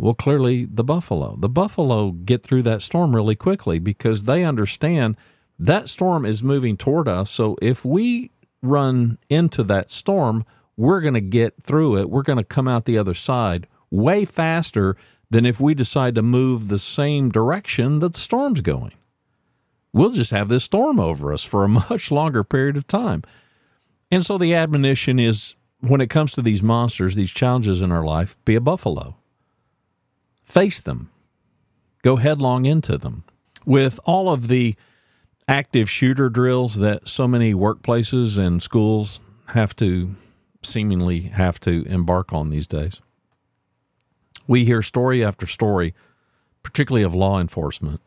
Well, 0.00 0.14
clearly 0.14 0.64
the 0.64 0.82
buffalo. 0.82 1.36
The 1.36 1.50
buffalo 1.50 2.12
get 2.12 2.42
through 2.42 2.62
that 2.62 2.80
storm 2.80 3.14
really 3.14 3.36
quickly 3.36 3.78
because 3.78 4.24
they 4.24 4.44
understand 4.44 5.18
that 5.58 5.90
storm 5.90 6.24
is 6.24 6.42
moving 6.42 6.78
toward 6.78 7.06
us. 7.06 7.30
So 7.30 7.58
if 7.60 7.84
we 7.84 8.30
run 8.62 9.18
into 9.28 9.62
that 9.64 9.90
storm, 9.90 10.46
we're 10.74 11.02
going 11.02 11.14
to 11.14 11.20
get 11.20 11.62
through 11.62 11.98
it. 11.98 12.08
We're 12.08 12.22
going 12.22 12.38
to 12.38 12.44
come 12.44 12.66
out 12.66 12.86
the 12.86 12.96
other 12.96 13.12
side 13.12 13.66
way 13.90 14.24
faster 14.24 14.96
than 15.28 15.44
if 15.44 15.60
we 15.60 15.74
decide 15.74 16.14
to 16.14 16.22
move 16.22 16.68
the 16.68 16.78
same 16.78 17.28
direction 17.28 17.98
that 17.98 18.14
the 18.14 18.20
storm's 18.20 18.62
going. 18.62 18.92
We'll 19.92 20.12
just 20.12 20.30
have 20.30 20.48
this 20.48 20.64
storm 20.64 20.98
over 20.98 21.30
us 21.30 21.44
for 21.44 21.62
a 21.62 21.68
much 21.90 22.10
longer 22.10 22.42
period 22.42 22.78
of 22.78 22.86
time. 22.86 23.22
And 24.10 24.24
so 24.24 24.38
the 24.38 24.54
admonition 24.54 25.18
is 25.18 25.56
when 25.80 26.00
it 26.00 26.08
comes 26.08 26.32
to 26.32 26.42
these 26.42 26.62
monsters, 26.62 27.16
these 27.16 27.30
challenges 27.30 27.82
in 27.82 27.92
our 27.92 28.04
life, 28.04 28.38
be 28.46 28.54
a 28.54 28.62
buffalo 28.62 29.19
face 30.50 30.80
them, 30.80 31.10
go 32.02 32.16
headlong 32.16 32.66
into 32.66 32.98
them. 32.98 33.24
With 33.64 34.00
all 34.04 34.30
of 34.30 34.48
the 34.48 34.74
active 35.46 35.88
shooter 35.88 36.28
drills 36.28 36.76
that 36.76 37.08
so 37.08 37.28
many 37.28 37.54
workplaces 37.54 38.36
and 38.36 38.62
schools 38.62 39.20
have 39.48 39.76
to 39.76 40.16
seemingly 40.62 41.20
have 41.20 41.60
to 41.60 41.84
embark 41.86 42.32
on 42.32 42.50
these 42.50 42.66
days, 42.66 43.00
we 44.46 44.64
hear 44.64 44.82
story 44.82 45.24
after 45.24 45.46
story, 45.46 45.94
particularly 46.62 47.04
of 47.04 47.14
law 47.14 47.40
enforcement, 47.40 48.00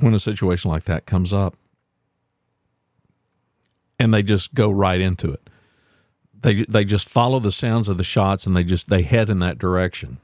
when 0.00 0.14
a 0.14 0.18
situation 0.18 0.70
like 0.70 0.84
that 0.84 1.06
comes 1.06 1.32
up. 1.32 1.56
And 3.98 4.12
they 4.12 4.24
just 4.24 4.52
go 4.54 4.68
right 4.68 5.00
into 5.00 5.30
it. 5.30 5.48
They, 6.40 6.64
they 6.64 6.84
just 6.84 7.08
follow 7.08 7.38
the 7.38 7.52
sounds 7.52 7.88
of 7.88 7.98
the 7.98 8.04
shots 8.04 8.48
and 8.48 8.56
they 8.56 8.64
just 8.64 8.88
they 8.88 9.02
head 9.02 9.30
in 9.30 9.38
that 9.38 9.58
direction 9.58 10.18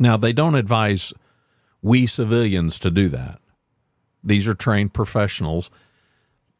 now, 0.00 0.16
they 0.16 0.32
don't 0.32 0.54
advise 0.54 1.12
we 1.82 2.06
civilians 2.06 2.78
to 2.78 2.90
do 2.90 3.10
that. 3.10 3.38
These 4.24 4.48
are 4.48 4.54
trained 4.54 4.94
professionals, 4.94 5.70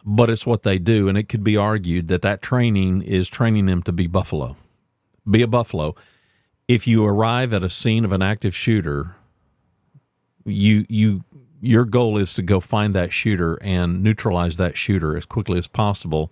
but 0.05 0.29
it's 0.29 0.47
what 0.47 0.63
they 0.63 0.79
do. 0.79 1.09
And 1.09 1.17
it 1.17 1.31
could 1.31 1.43
be 1.43 1.57
argued 1.57 2.09
that 2.09 2.21
that 2.21 2.43
training 2.43 3.01
is 3.01 3.31
training 3.31 3.65
them 3.65 3.83
to 3.85 3.93
be 3.93 4.07
buffalo. 4.07 4.57
Be 5.29 5.41
a 5.41 5.49
buffalo. 5.49 5.95
If 6.69 6.87
you 6.87 7.05
arrive 7.05 7.55
at 7.55 7.65
a 7.65 7.71
scene 7.71 8.05
of 8.05 8.13
an 8.13 8.21
active 8.21 8.55
shooter, 8.55 9.17
you, 10.45 10.85
you, 10.91 11.25
your 11.63 11.87
goal 11.87 12.19
is 12.19 12.35
to 12.35 12.43
go 12.43 12.61
find 12.61 12.95
that 12.95 13.11
shooter 13.11 13.59
and 13.63 14.03
neutralize 14.03 14.59
that 14.59 14.77
shooter 14.77 15.17
as 15.17 15.25
quickly 15.25 15.59
as 15.59 15.67
possible 15.67 16.31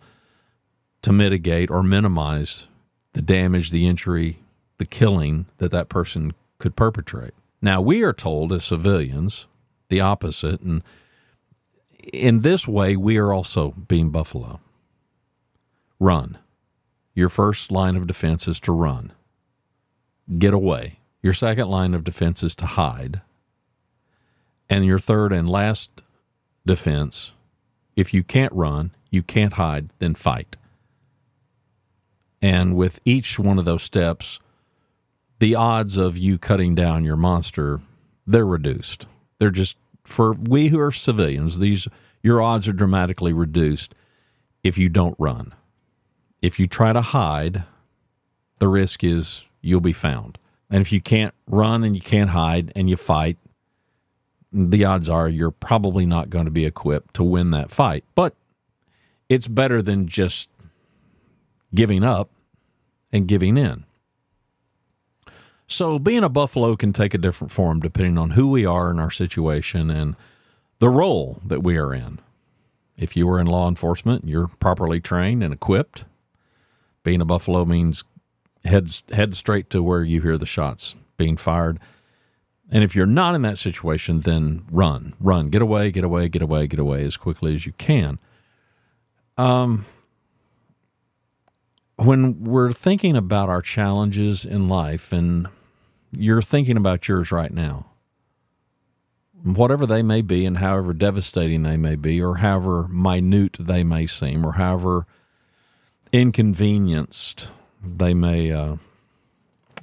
to 1.01 1.13
mitigate 1.13 1.71
or 1.71 1.83
minimize 1.83 2.69
the 3.15 3.23
damage, 3.23 3.71
the 3.71 3.89
injury, 3.89 4.41
the 4.77 4.85
killing 4.85 5.47
that 5.57 5.71
that 5.71 5.89
person 5.89 6.33
could 6.59 6.77
perpetrate. 6.77 7.35
Now, 7.61 7.81
we 7.81 8.03
are 8.03 8.13
told 8.13 8.53
as 8.53 8.65
civilians 8.65 9.47
the 9.89 10.01
opposite, 10.01 10.61
and 10.61 10.83
in 12.13 12.43
this 12.43 12.69
way, 12.69 12.97
we 12.97 13.19
are 13.19 13.33
also 13.33 13.71
being 13.73 14.11
buffalo. 14.11 14.61
Run. 15.99 16.39
Your 17.15 17.29
first 17.29 17.73
line 17.73 17.97
of 17.97 18.07
defense 18.07 18.47
is 18.47 18.61
to 18.61 18.73
run. 18.73 19.13
Get 20.39 20.55
away. 20.55 21.01
Your 21.23 21.33
second 21.33 21.69
line 21.69 21.95
of 21.95 22.05
defense 22.05 22.43
is 22.43 22.55
to 22.57 22.67
hide. 22.67 23.23
And 24.71 24.85
your 24.85 24.99
third 24.99 25.33
and 25.33 25.49
last 25.49 26.03
defense, 26.65 27.33
if 27.97 28.15
you 28.15 28.23
can't 28.23 28.53
run, 28.53 28.93
you 29.11 29.23
can't 29.23 29.55
hide, 29.55 29.91
then 29.99 30.15
fight. 30.15 30.57
And 32.41 32.77
with 32.77 33.01
each 33.05 33.39
one 33.39 33.59
of 33.59 33.65
those 33.65 33.83
steps, 33.83 34.39
the 35.39 35.55
odds 35.55 35.97
of 35.97 36.17
you 36.17 36.39
cutting 36.39 36.75
down 36.75 37.05
your 37.05 37.17
monster 37.17 37.81
they're 38.29 38.47
reduced. 38.47 39.07
They're 39.39 39.51
just 39.51 39.79
for 40.05 40.35
we 40.35 40.69
who 40.69 40.79
are 40.79 40.93
civilians, 40.93 41.59
these 41.59 41.89
your 42.23 42.43
odds 42.43 42.69
are 42.69 42.73
dramatically 42.73 43.33
reduced 43.33 43.95
if 44.63 44.77
you 44.77 44.89
don't 44.89 45.17
run. 45.19 45.55
If 46.43 46.61
you 46.61 46.67
try 46.67 46.93
to 46.93 47.01
hide, 47.01 47.65
the 48.59 48.69
risk 48.69 49.03
is 49.03 49.47
you'll 49.63 49.81
be 49.81 49.95
found. 49.95 50.39
And 50.71 50.83
if 50.83 50.93
you 50.93 51.01
can't 51.01 51.35
run 51.47 51.85
and 51.85 51.95
you 51.95 52.03
can't 52.03 52.31
hide 52.31 52.71
and 52.77 52.91
you 52.91 52.97
fight, 52.97 53.39
the 54.53 54.85
odds 54.85 55.09
are 55.09 55.29
you're 55.29 55.51
probably 55.51 56.05
not 56.05 56.29
going 56.29 56.45
to 56.45 56.51
be 56.51 56.67
equipped 56.67 57.15
to 57.15 57.25
win 57.25 57.51
that 57.53 57.71
fight. 57.71 58.05
But 58.15 58.35
it's 59.29 59.49
better 59.49 59.81
than 59.81 60.07
just 60.07 60.51
giving 61.75 62.05
up 62.05 62.29
and 63.11 63.27
giving 63.27 63.57
in. 63.57 63.85
So 65.69 65.99
being 65.99 66.25
a 66.25 66.31
buffalo 66.31 66.77
can 66.77 66.95
take 66.95 67.13
a 67.13 67.19
different 67.19 67.53
form 67.53 67.81
depending 67.81 68.17
on 68.17 68.31
who 68.31 68.51
we 68.51 68.65
are 68.65 68.91
in 68.91 68.99
our 68.99 69.11
situation 69.11 69.91
and 69.91 70.17
the 70.79 70.89
role 70.89 71.41
that 71.45 71.63
we 71.63 71.77
are 71.77 71.93
in. 71.93 72.21
If 72.97 73.17
you 73.17 73.29
are 73.29 73.39
in 73.39 73.47
law 73.47 73.69
enforcement, 73.69 74.23
and 74.23 74.31
you're 74.31 74.49
properly 74.49 74.99
trained 75.01 75.45
and 75.45 75.53
equipped. 75.53 76.05
Being 77.05 77.21
a 77.21 77.25
buffalo 77.25 77.65
means 77.65 78.03
head 78.65 78.91
head 79.13 79.37
straight 79.37 79.71
to 79.71 79.83
where 79.83 80.03
you 80.03 80.21
hear 80.23 80.37
the 80.37 80.47
shots 80.47 80.97
being 81.17 81.37
fired. 81.37 81.79
And 82.71 82.83
if 82.83 82.97
you're 82.97 83.07
not 83.07 83.35
in 83.35 83.43
that 83.43 83.59
situation, 83.59 84.21
then 84.21 84.65
run, 84.71 85.15
run, 85.21 85.49
get 85.49 85.63
away, 85.63 85.91
get 85.91 86.03
away, 86.03 86.29
get 86.29 86.43
away, 86.43 86.67
get 86.67 86.81
away 86.81 87.05
as 87.05 87.17
quickly 87.17 87.55
as 87.55 87.67
you 87.67 87.73
can. 87.73 88.19
Um, 89.37 89.87
when 91.97 92.45
we're 92.45 92.73
thinking 92.73 93.17
about 93.17 93.49
our 93.49 93.63
challenges 93.63 94.45
in 94.45 94.69
life, 94.69 95.13
and 95.13 95.49
you're 96.13 96.43
thinking 96.43 96.77
about 96.77 97.09
yours 97.09 97.31
right 97.31 97.53
now, 97.53 97.87
whatever 99.43 99.87
they 99.87 100.03
may 100.03 100.23
be, 100.23 100.47
and 100.47 100.59
however 100.59 100.93
devastating 100.93 101.63
they 101.63 101.77
may 101.77 101.97
be, 101.97 102.21
or 102.23 102.37
however 102.37 102.89
minute 102.89 103.57
they 103.61 103.85
may 103.85 104.07
seem, 104.07 104.45
or 104.45 104.53
however 104.53 105.07
inconvenienced 106.13 107.51
they 107.83 108.15
may 108.15 108.51
uh, 108.51 108.77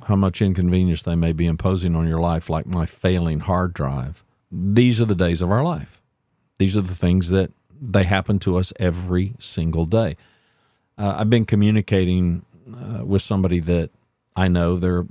how 0.03 0.15
much 0.15 0.41
inconvenience 0.41 1.01
they 1.01 1.15
may 1.15 1.31
be 1.31 1.45
imposing 1.45 1.95
on 1.95 2.07
your 2.07 2.19
life, 2.19 2.49
like 2.49 2.65
my 2.65 2.85
failing 2.85 3.39
hard 3.39 3.73
drive. 3.73 4.23
These 4.51 5.01
are 5.01 5.05
the 5.05 5.15
days 5.15 5.41
of 5.41 5.51
our 5.51 5.63
life. 5.63 6.01
These 6.57 6.77
are 6.77 6.81
the 6.81 6.95
things 6.95 7.29
that 7.29 7.51
they 7.81 8.03
happen 8.03 8.39
to 8.39 8.57
us 8.57 8.71
every 8.79 9.33
single 9.39 9.85
day. 9.85 10.15
Uh, 10.97 11.15
I've 11.17 11.29
been 11.29 11.45
communicating 11.45 12.45
uh, 12.67 13.05
with 13.05 13.21
somebody 13.21 13.59
that 13.59 13.89
I 14.35 14.47
know 14.47 14.77
they're 14.77 15.05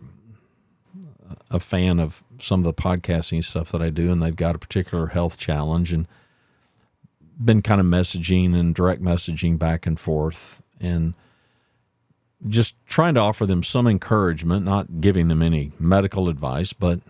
a 1.50 1.60
fan 1.60 2.00
of 2.00 2.24
some 2.38 2.60
of 2.60 2.64
the 2.64 2.82
podcasting 2.82 3.44
stuff 3.44 3.70
that 3.72 3.82
I 3.82 3.90
do, 3.90 4.10
and 4.10 4.22
they've 4.22 4.34
got 4.34 4.56
a 4.56 4.58
particular 4.58 5.08
health 5.08 5.36
challenge, 5.36 5.92
and 5.92 6.08
been 7.42 7.62
kind 7.62 7.80
of 7.80 7.86
messaging 7.86 8.54
and 8.54 8.74
direct 8.74 9.02
messaging 9.02 9.58
back 9.58 9.86
and 9.86 9.98
forth, 9.98 10.62
and 10.80 11.14
just 12.46 12.76
trying 12.86 13.14
to 13.14 13.20
offer 13.20 13.46
them 13.46 13.62
some 13.62 13.86
encouragement, 13.86 14.64
not 14.64 15.00
giving 15.00 15.28
them 15.28 15.42
any 15.42 15.72
medical 15.78 16.28
advice, 16.28 16.72
but 16.72 17.00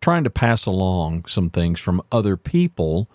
trying 0.00 0.24
to 0.24 0.30
pass 0.30 0.66
along 0.66 1.24
some 1.26 1.50
things 1.50 1.80
from 1.80 2.02
other 2.10 2.36
people 2.36 3.08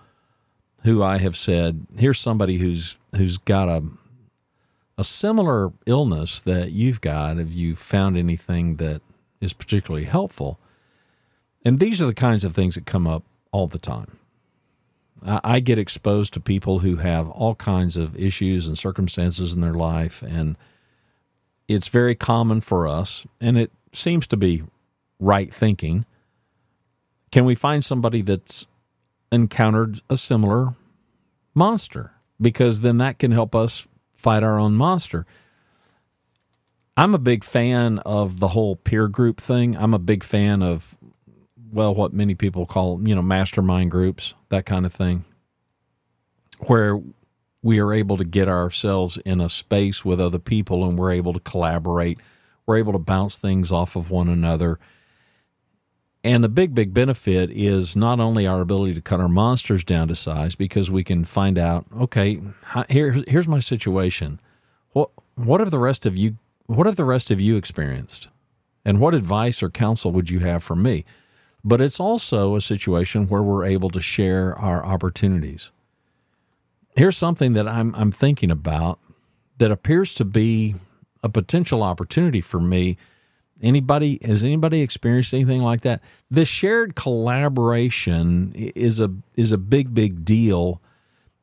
who 0.83 1.01
I 1.01 1.17
have 1.17 1.37
said, 1.37 1.87
here's 1.97 2.19
somebody 2.19 2.57
who's 2.57 2.99
who's 3.15 3.37
got 3.37 3.69
a 3.69 3.83
a 4.97 5.03
similar 5.03 5.71
illness 5.85 6.41
that 6.41 6.71
you've 6.71 7.01
got. 7.01 7.37
Have 7.37 7.51
you 7.51 7.75
found 7.75 8.17
anything 8.17 8.75
that 8.75 9.01
is 9.43 9.53
particularly 9.53 10.05
helpful? 10.05 10.59
And 11.65 11.79
these 11.79 12.01
are 12.01 12.05
the 12.05 12.13
kinds 12.13 12.43
of 12.43 12.55
things 12.55 12.75
that 12.75 12.85
come 12.85 13.05
up 13.05 13.23
all 13.51 13.67
the 13.67 13.79
time. 13.79 14.17
I 15.25 15.61
get 15.61 15.79
exposed 15.79 16.33
to 16.33 16.39
people 16.41 16.79
who 16.79 16.97
have 16.97 17.29
all 17.29 17.55
kinds 17.55 17.95
of 17.95 18.17
issues 18.17 18.67
and 18.67 18.77
circumstances 18.77 19.53
in 19.53 19.61
their 19.61 19.73
life, 19.73 20.21
and 20.21 20.57
it's 21.67 21.87
very 21.87 22.13
common 22.13 22.59
for 22.59 22.87
us, 22.87 23.25
and 23.39 23.57
it 23.57 23.71
seems 23.93 24.27
to 24.27 24.37
be 24.37 24.63
right 25.19 25.53
thinking. 25.53 26.05
Can 27.31 27.45
we 27.45 27.55
find 27.55 27.85
somebody 27.85 28.21
that's 28.21 28.67
encountered 29.31 30.01
a 30.09 30.17
similar 30.17 30.75
monster? 31.55 32.11
Because 32.41 32.81
then 32.81 32.97
that 32.97 33.17
can 33.17 33.31
help 33.31 33.55
us 33.55 33.87
fight 34.13 34.43
our 34.43 34.59
own 34.59 34.73
monster. 34.73 35.25
I'm 36.95 37.15
a 37.15 37.19
big 37.19 37.43
fan 37.43 37.99
of 37.99 38.39
the 38.39 38.49
whole 38.49 38.75
peer 38.75 39.07
group 39.07 39.41
thing. 39.41 39.75
I'm 39.75 39.93
a 39.93 39.99
big 39.99 40.23
fan 40.23 40.61
of 40.61 40.95
well, 41.73 41.95
what 41.95 42.13
many 42.13 42.35
people 42.35 42.67
call, 42.67 43.01
you 43.05 43.15
know, 43.15 43.21
mastermind 43.23 43.89
groups, 43.89 44.35
that 44.49 44.65
kind 44.65 44.85
of 44.85 44.93
thing, 44.93 45.25
where 46.67 47.01
we 47.63 47.79
are 47.79 47.91
able 47.91 48.15
to 48.17 48.23
get 48.23 48.47
ourselves 48.47 49.17
in 49.25 49.41
a 49.41 49.49
space 49.49 50.05
with 50.05 50.19
other 50.19 50.37
people 50.37 50.87
and 50.87 50.97
we're 50.97 51.11
able 51.11 51.33
to 51.33 51.39
collaborate. 51.39 52.19
We're 52.65 52.77
able 52.77 52.93
to 52.93 52.99
bounce 52.99 53.37
things 53.37 53.71
off 53.71 53.95
of 53.95 54.11
one 54.11 54.29
another. 54.29 54.79
And 56.23 56.43
the 56.43 56.49
big, 56.49 56.75
big 56.75 56.93
benefit 56.93 57.49
is 57.49 57.95
not 57.95 58.19
only 58.19 58.45
our 58.45 58.61
ability 58.61 58.93
to 58.93 59.01
cut 59.01 59.19
our 59.19 59.27
monsters 59.27 59.83
down 59.83 60.09
to 60.09 60.15
size 60.15 60.55
because 60.55 60.91
we 60.91 61.03
can 61.03 61.25
find 61.25 61.57
out, 61.57 61.85
okay, 61.93 62.39
here, 62.89 63.23
here's 63.27 63.47
my 63.47 63.59
situation. 63.59 64.39
What, 64.91 65.09
what 65.35 65.59
have 65.59 65.71
the 65.71 65.79
rest 65.79 66.05
of 66.05 66.15
you, 66.15 66.37
what 66.67 66.85
have 66.87 66.95
the 66.95 67.05
rest 67.05 67.31
of 67.31 67.41
you 67.41 67.55
experienced? 67.57 68.29
And 68.85 68.99
what 68.99 69.15
advice 69.15 69.63
or 69.63 69.69
counsel 69.69 70.11
would 70.11 70.29
you 70.29 70.39
have 70.39 70.63
for 70.63 70.75
me? 70.75 71.05
but 71.63 71.79
it's 71.79 71.99
also 71.99 72.55
a 72.55 72.61
situation 72.61 73.27
where 73.27 73.41
we're 73.41 73.65
able 73.65 73.89
to 73.91 74.01
share 74.01 74.57
our 74.57 74.85
opportunities. 74.85 75.71
Here's 76.95 77.17
something 77.17 77.53
that 77.53 77.67
I'm, 77.67 77.95
I'm 77.95 78.11
thinking 78.11 78.51
about 78.51 78.99
that 79.57 79.71
appears 79.71 80.13
to 80.15 80.25
be 80.25 80.75
a 81.23 81.29
potential 81.29 81.81
opportunity 81.81 82.41
for 82.41 82.59
me. 82.59 82.97
Anybody 83.61 84.19
has 84.23 84.43
anybody 84.43 84.81
experienced 84.81 85.33
anything 85.33 85.61
like 85.61 85.81
that? 85.81 86.01
The 86.29 86.43
shared 86.43 86.95
collaboration 86.95 88.51
is 88.53 88.99
a 88.99 89.13
is 89.35 89.53
a 89.53 89.57
big 89.57 89.93
big 89.93 90.25
deal. 90.25 90.81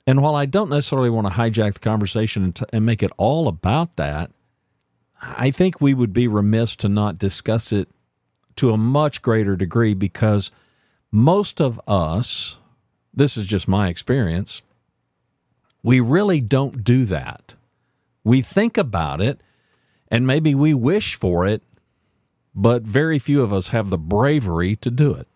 And 0.06 0.20
while 0.20 0.34
I 0.34 0.44
don't 0.44 0.68
necessarily 0.68 1.08
want 1.08 1.28
to 1.28 1.32
hijack 1.32 1.74
the 1.74 1.80
conversation 1.80 2.44
and, 2.44 2.56
t- 2.56 2.64
and 2.72 2.84
make 2.84 3.02
it 3.02 3.12
all 3.16 3.48
about 3.48 3.96
that, 3.96 4.30
I 5.20 5.50
think 5.50 5.80
we 5.80 5.94
would 5.94 6.12
be 6.12 6.28
remiss 6.28 6.76
to 6.76 6.88
not 6.88 7.18
discuss 7.18 7.72
it 7.72 7.88
to 8.56 8.70
a 8.70 8.76
much 8.76 9.22
greater 9.22 9.56
degree 9.56 9.94
because 9.94 10.50
most 11.10 11.60
of 11.60 11.80
us, 11.86 12.58
this 13.12 13.36
is 13.36 13.46
just 13.46 13.68
my 13.68 13.88
experience, 13.88 14.62
we 15.82 16.00
really 16.00 16.40
don't 16.40 16.84
do 16.84 17.04
that. 17.06 17.54
We 18.24 18.42
think 18.42 18.78
about 18.78 19.20
it 19.20 19.40
and 20.10 20.26
maybe 20.26 20.54
we 20.54 20.74
wish 20.74 21.14
for 21.14 21.46
it, 21.46 21.62
but 22.54 22.82
very 22.82 23.18
few 23.18 23.42
of 23.42 23.52
us 23.52 23.68
have 23.68 23.90
the 23.90 23.98
bravery 23.98 24.76
to 24.76 24.90
do 24.90 25.14
it. 25.14 25.28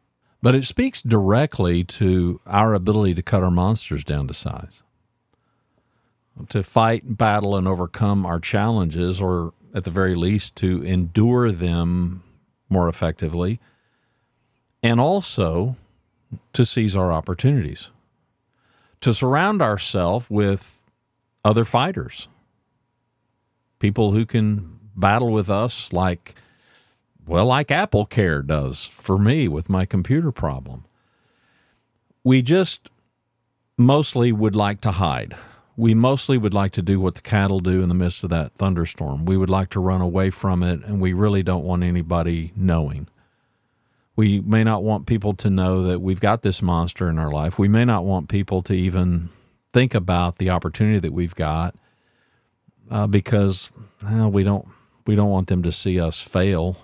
But 0.43 0.55
it 0.55 0.65
speaks 0.65 1.01
directly 1.01 1.85
to 1.85 2.41
our 2.45 2.75
ability 2.75 3.15
to 3.15 3.23
cut 3.23 3.43
our 3.43 3.51
monsters 3.51 4.05
down 4.05 4.29
to 4.29 4.35
size, 4.35 4.83
to 6.51 6.63
fight, 6.63 7.17
battle, 7.17 7.57
and 7.57 7.67
overcome 7.67 8.27
our 8.27 8.41
challenges, 8.41 9.21
or 9.21 9.55
at 9.75 9.85
the 9.85 9.91
very 9.91 10.15
least, 10.15 10.57
to 10.57 10.83
endure 10.83 11.51
them 11.51 12.23
more 12.69 12.89
effectively, 12.89 13.61
and 14.83 15.01
also 15.01 15.77
to 16.53 16.65
seize 16.65 16.95
our 16.95 17.13
opportunities, 17.13 17.91
to 19.01 19.13
surround 19.13 19.61
ourselves 19.61 20.31
with 20.31 20.81
other 21.45 21.65
fighters, 21.65 22.29
people 23.79 24.13
who 24.13 24.25
can 24.25 24.79
battle 24.97 25.31
with 25.31 25.51
us 25.51 25.93
like, 25.93 26.35
well, 27.27 27.47
like 27.47 27.71
Apple 27.71 28.07
Care 28.07 28.43
does 28.43 28.87
for 28.87 29.19
me 29.19 29.49
with 29.49 29.69
my 29.69 29.85
computer 29.85 30.31
problem. 30.31 30.85
We 32.23 32.43
just 32.43 32.89
mostly 33.77 34.31
would 34.33 34.55
like 34.55 34.81
to 34.83 34.93
hide 34.93 35.37
we 35.77 35.95
mostly 35.95 36.39
would 36.39 36.55
like 36.55 36.73
to 36.73 36.83
do 36.83 37.01
what 37.01 37.17
the 37.17 37.21
cattle 37.21 37.61
do 37.61 37.83
in 37.83 37.89
the 37.89 37.95
midst 37.95 38.23
of 38.23 38.31
that 38.31 38.53
thunderstorm. 38.55 39.25
We 39.25 39.37
would 39.37 39.51
like 39.51 39.71
to 39.71 39.81
run 39.81 40.01
away 40.01 40.31
from 40.31 40.63
it, 40.63 40.85
and 40.85 41.01
we 41.01 41.13
really 41.13 41.43
don't 41.43 41.65
want 41.65 41.83
anybody 41.83 42.53
knowing. 42.55 43.09
We 44.17 44.41
may 44.41 44.63
not 44.63 44.85
want 44.85 45.07
people 45.07 45.35
to 45.35 45.51
know 45.51 45.83
that 45.83 46.01
we've 46.01 46.21
got 46.21 46.43
this 46.43 46.63
monster 46.63 47.09
in 47.09 47.19
our 47.19 47.33
life. 47.33 47.59
We 47.59 47.67
may 47.67 47.85
not 47.85 48.05
want 48.05 48.29
people 48.29 48.63
to 48.63 48.73
even 48.73 49.31
think 49.73 49.95
about 49.95 50.39
the 50.39 50.51
opportunity 50.51 51.01
that 51.01 51.13
we've 51.13 51.35
got 51.35 51.75
uh, 52.91 53.09
because 53.09 53.73
well, 54.05 54.31
we 54.31 54.45
don't 54.45 54.69
we 55.07 55.17
don't 55.17 55.31
want 55.31 55.49
them 55.49 55.65
to 55.65 55.73
see 55.73 56.01
us 56.01 56.21
fail. 56.21 56.77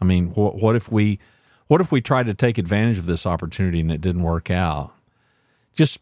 I 0.00 0.04
mean, 0.04 0.30
what, 0.34 0.56
what 0.56 0.76
if 0.76 0.92
we 0.92 1.18
what 1.66 1.80
if 1.80 1.90
we 1.90 2.02
tried 2.02 2.26
to 2.26 2.34
take 2.34 2.58
advantage 2.58 2.98
of 2.98 3.06
this 3.06 3.24
opportunity 3.24 3.80
and 3.80 3.90
it 3.90 4.02
didn't 4.02 4.22
work 4.22 4.50
out? 4.50 4.92
Just 5.74 5.98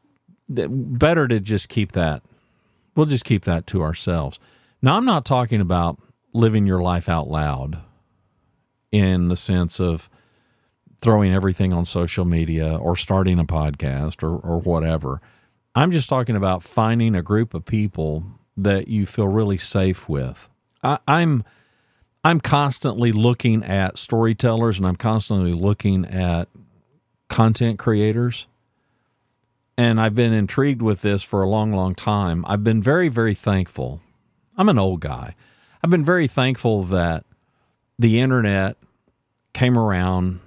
better 0.55 1.29
to 1.29 1.41
just 1.41 1.69
keep 1.69 1.93
that. 1.93 2.23
We'll 2.97 3.07
just 3.07 3.25
keep 3.25 3.45
that 3.45 3.67
to 3.69 3.83
ourselves. 3.83 4.39
Now, 4.81 4.97
I'm 4.97 5.05
not 5.05 5.25
talking 5.25 5.61
about 5.61 5.99
living 6.33 6.67
your 6.67 6.83
life 6.83 7.09
out 7.09 7.29
loud 7.29 7.81
in 8.91 9.29
the 9.29 9.37
sense 9.37 9.81
of 9.81 10.11
throwing 11.01 11.33
everything 11.33 11.73
on 11.73 11.85
social 11.85 12.25
media 12.25 12.77
or 12.77 12.97
starting 12.97 13.39
a 13.39 13.45
podcast 13.45 14.23
or, 14.23 14.39
or 14.39 14.61
whatever. 14.61 15.21
I'm 15.75 15.91
just 15.91 16.09
talking 16.09 16.37
about 16.37 16.63
finding 16.63 17.15
a 17.15 17.23
group 17.23 17.55
of 17.55 17.65
people 17.65 18.25
that 18.57 18.89
you 18.89 19.07
feel 19.07 19.27
really 19.27 19.59
safe 19.59 20.09
with. 20.09 20.49
I, 20.83 20.99
I'm 21.09 21.45
I'm 22.25 22.41
constantly 22.41 23.11
looking 23.11 23.65
at 23.65 23.99
storytellers 23.99 24.79
and 24.79 24.87
I'm 24.87 24.97
constantly 24.97 25.53
looking 25.53 26.05
at 26.05 26.49
content 27.29 27.81
creators 27.81 28.47
and 29.77 30.01
I've 30.01 30.15
been 30.15 30.33
intrigued 30.33 30.83
with 30.83 31.03
this 31.03 31.23
for 31.23 31.43
a 31.43 31.49
long, 31.49 31.73
long 31.73 31.95
time. 31.95 32.45
I've 32.47 32.65
been 32.65 32.83
very, 32.83 33.09
very 33.09 33.35
thankful. 33.35 34.01
I'm 34.57 34.69
an 34.69 34.79
old 34.79 35.01
guy. 35.01 35.35
I've 35.83 35.91
been 35.91 36.05
very 36.05 36.29
thankful 36.29 36.85
that 36.85 37.25
the 37.99 38.21
internet 38.21 38.77
came 39.53 39.79
around 39.79 40.41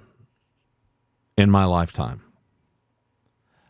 in 1.36 1.50
my 1.50 1.64
lifetime. 1.64 2.22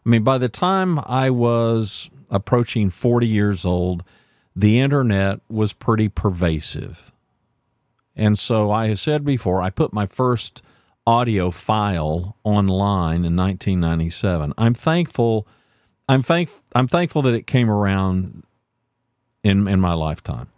I 0.05 0.09
mean, 0.09 0.23
by 0.23 0.39
the 0.39 0.49
time 0.49 1.01
I 1.01 1.31
was 1.31 2.11
approaching 2.31 2.91
40 2.91 3.27
years 3.27 3.65
old, 3.65 4.05
the 4.55 4.81
internet 4.81 5.41
was 5.49 5.73
pretty 5.73 6.09
pervasive. 6.09 7.13
And 8.15 8.39
so 8.39 8.71
I 8.71 8.89
have 8.89 8.99
said 8.99 9.25
before, 9.25 9.61
I 9.61 9.71
put 9.71 9.93
my 9.93 10.07
first 10.07 10.63
audio 11.07 11.51
file 11.51 12.37
online 12.43 13.25
in 13.25 13.37
1997. 13.37 14.53
I'm 14.59 14.75
thankful. 14.75 15.47
I'm 16.09 16.23
thank. 16.23 16.51
I'm 16.75 16.89
thankful 16.89 17.23
that 17.23 17.35
it 17.35 17.47
came 17.47 17.71
around 17.71 18.43
in 19.43 19.69
in 19.69 19.81
my 19.81 19.95
lifetime. 19.95 20.49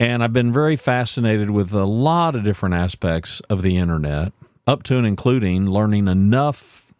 And 0.00 0.24
I've 0.24 0.32
been 0.32 0.52
very 0.52 0.76
fascinated 0.76 1.50
with 1.50 1.72
a 1.72 1.84
lot 1.84 2.34
of 2.34 2.42
different 2.42 2.74
aspects 2.74 3.40
of 3.48 3.62
the 3.62 3.76
internet, 3.76 4.32
up 4.66 4.82
to 4.84 4.98
and 4.98 5.06
including 5.06 5.70
learning 5.70 6.08
enough 6.08 6.92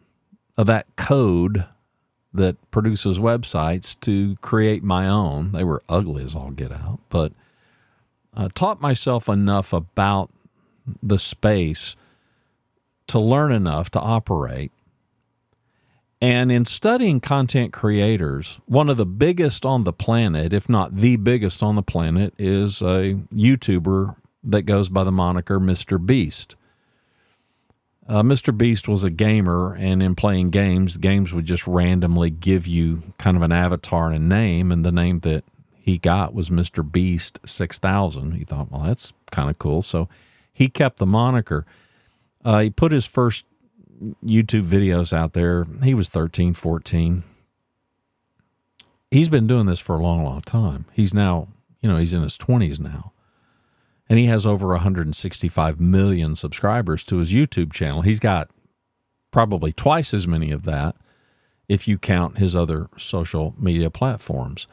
of 0.57 0.66
that 0.66 0.87
code 0.96 1.66
that 2.33 2.57
produces 2.70 3.18
websites 3.18 3.98
to 4.00 4.37
create 4.37 4.83
my 4.83 5.09
own. 5.09 5.52
They 5.52 5.64
were 5.64 5.83
ugly 5.88 6.24
as 6.24 6.35
all 6.35 6.50
get 6.50 6.72
out, 6.72 7.00
but 7.09 7.33
uh, 8.37 8.48
taught 8.54 8.80
myself 8.80 9.28
enough 9.28 9.72
about 9.72 10.30
the 11.02 11.18
space 11.18 11.96
to 13.09 13.19
learn 13.19 13.53
enough 13.53 13.90
to 13.90 14.01
operate. 14.01 14.73
And 16.21 16.51
in 16.51 16.64
studying 16.64 17.21
content 17.21 17.73
creators, 17.73 18.61
one 18.67 18.88
of 18.88 18.97
the 18.97 19.05
biggest 19.05 19.67
on 19.67 19.85
the 19.85 19.93
planet, 19.93 20.53
if 20.53 20.69
not 20.69 20.95
the 20.95 21.17
biggest 21.17 21.62
on 21.62 21.75
the 21.75 21.83
planet, 21.83 22.33
is 22.38 22.81
a 22.81 23.19
YouTuber 23.33 24.17
that 24.45 24.62
goes 24.62 24.88
by 24.88 25.05
the 25.05 25.12
moniker 25.12 25.61
Mr. 25.61 26.05
Beast. 26.05 26.57
Uh, 28.07 28.23
Mr. 28.23 28.57
Beast 28.57 28.87
was 28.87 29.03
a 29.03 29.11
gamer, 29.11 29.75
and 29.75 30.03
in 30.03 30.14
playing 30.14 30.51
games, 30.51 30.97
games 30.99 31.33
would 31.33 31.47
just 31.47 31.67
randomly 31.67 32.31
give 32.31 32.67
you 32.67 33.03
kind 33.19 33.37
of 33.37 33.43
an 33.43 33.53
avatar 33.53 34.11
and 34.11 34.17
a 34.17 34.19
name, 34.19 34.71
and 34.71 34.85
the 34.85 34.93
name 34.93 35.21
that 35.21 35.45
he 35.73 35.99
got 35.99 36.35
was 36.35 36.49
Mr. 36.49 36.90
Beast 36.90 37.38
6000. 37.45 38.33
He 38.33 38.45
thought, 38.45 38.71
well, 38.71 38.83
that's 38.83 39.12
kind 39.31 39.51
of 39.51 39.59
cool. 39.59 39.83
So 39.83 40.09
he 40.53 40.69
kept 40.69 40.99
the 40.99 41.07
moniker. 41.07 41.67
Uh, 42.44 42.61
he 42.61 42.70
put 42.70 42.92
his 42.92 43.07
first 43.07 43.46
YouTube 44.22 44.64
videos 44.64 45.12
out 45.12 45.33
there. 45.33 45.66
He 45.83 45.94
was 45.94 46.09
13, 46.09 46.54
14. 46.54 47.24
He's 49.11 49.28
been 49.28 49.46
doing 49.46 49.66
this 49.66 49.80
for 49.80 49.96
a 49.96 50.02
long, 50.02 50.24
long 50.24 50.42
time. 50.42 50.87
He's 50.92 51.14
now, 51.14 51.48
you 51.80 51.88
know, 51.88 51.96
he's 51.96 52.12
in 52.12 52.22
his 52.22 52.37
20s 52.37 52.80
now. 52.80 53.12
And 54.09 54.18
he 54.18 54.26
has 54.26 54.44
over 54.44 54.68
165 54.68 55.80
million 55.80 56.37
subscribers 56.37 57.04
to 57.04 57.18
his 57.18 57.33
YouTube 57.33 57.72
channel. 57.72 58.02
He's 58.02 58.20
got 58.20 58.50
probably 59.30 59.72
twice 59.72 60.12
as 60.12 60.26
many 60.26 60.50
of 60.50 60.64
that 60.64 60.96
if 61.68 61.88
you 61.88 61.96
count 61.96 62.38
his 62.38 62.54
other 62.54 62.88
social 62.98 63.54
media 63.59 63.88
platforms. 63.88 64.66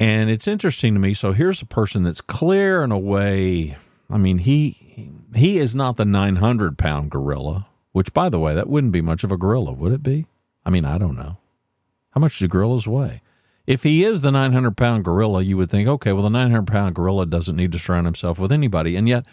And 0.00 0.30
it's 0.30 0.48
interesting 0.48 0.94
to 0.94 1.00
me. 1.00 1.14
So 1.14 1.32
here's 1.32 1.62
a 1.62 1.66
person 1.66 2.02
that's 2.02 2.20
clear 2.20 2.82
in 2.82 2.90
a 2.90 2.98
way. 2.98 3.76
I 4.10 4.16
mean, 4.16 4.38
he 4.38 5.12
he 5.34 5.58
is 5.58 5.74
not 5.74 5.96
the 5.96 6.04
900 6.04 6.78
pound 6.78 7.10
gorilla, 7.10 7.68
which, 7.92 8.12
by 8.12 8.28
the 8.28 8.38
way, 8.38 8.54
that 8.54 8.68
wouldn't 8.68 8.92
be 8.92 9.00
much 9.00 9.24
of 9.24 9.32
a 9.32 9.36
gorilla, 9.36 9.72
would 9.72 9.92
it 9.92 10.02
be? 10.02 10.26
I 10.64 10.70
mean, 10.70 10.84
I 10.84 10.98
don't 10.98 11.16
know. 11.16 11.38
How 12.10 12.20
much 12.20 12.38
do 12.38 12.48
gorillas 12.48 12.86
weigh? 12.86 13.22
If 13.66 13.82
he 13.82 14.02
is 14.02 14.22
the 14.22 14.30
900 14.30 14.76
pound 14.76 15.04
gorilla, 15.04 15.42
you 15.42 15.56
would 15.58 15.70
think, 15.70 15.88
okay, 15.88 16.12
well, 16.12 16.22
the 16.22 16.30
900 16.30 16.66
pound 16.66 16.94
gorilla 16.94 17.26
doesn't 17.26 17.56
need 17.56 17.72
to 17.72 17.78
surround 17.78 18.06
himself 18.06 18.38
with 18.38 18.50
anybody. 18.50 18.96
And 18.96 19.08
yet, 19.08 19.26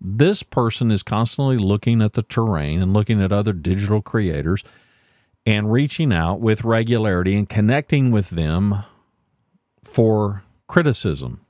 this 0.00 0.42
person 0.42 0.90
is 0.90 1.02
constantly 1.02 1.58
looking 1.58 2.00
at 2.02 2.14
the 2.14 2.22
terrain 2.22 2.82
and 2.82 2.92
looking 2.92 3.22
at 3.22 3.32
other 3.32 3.52
digital 3.52 4.02
creators 4.02 4.64
and 5.46 5.70
reaching 5.70 6.12
out 6.12 6.40
with 6.40 6.64
regularity 6.64 7.36
and 7.36 7.48
connecting 7.48 8.10
with 8.10 8.30
them 8.30 8.84
for 9.82 10.44
criticism 10.66 11.44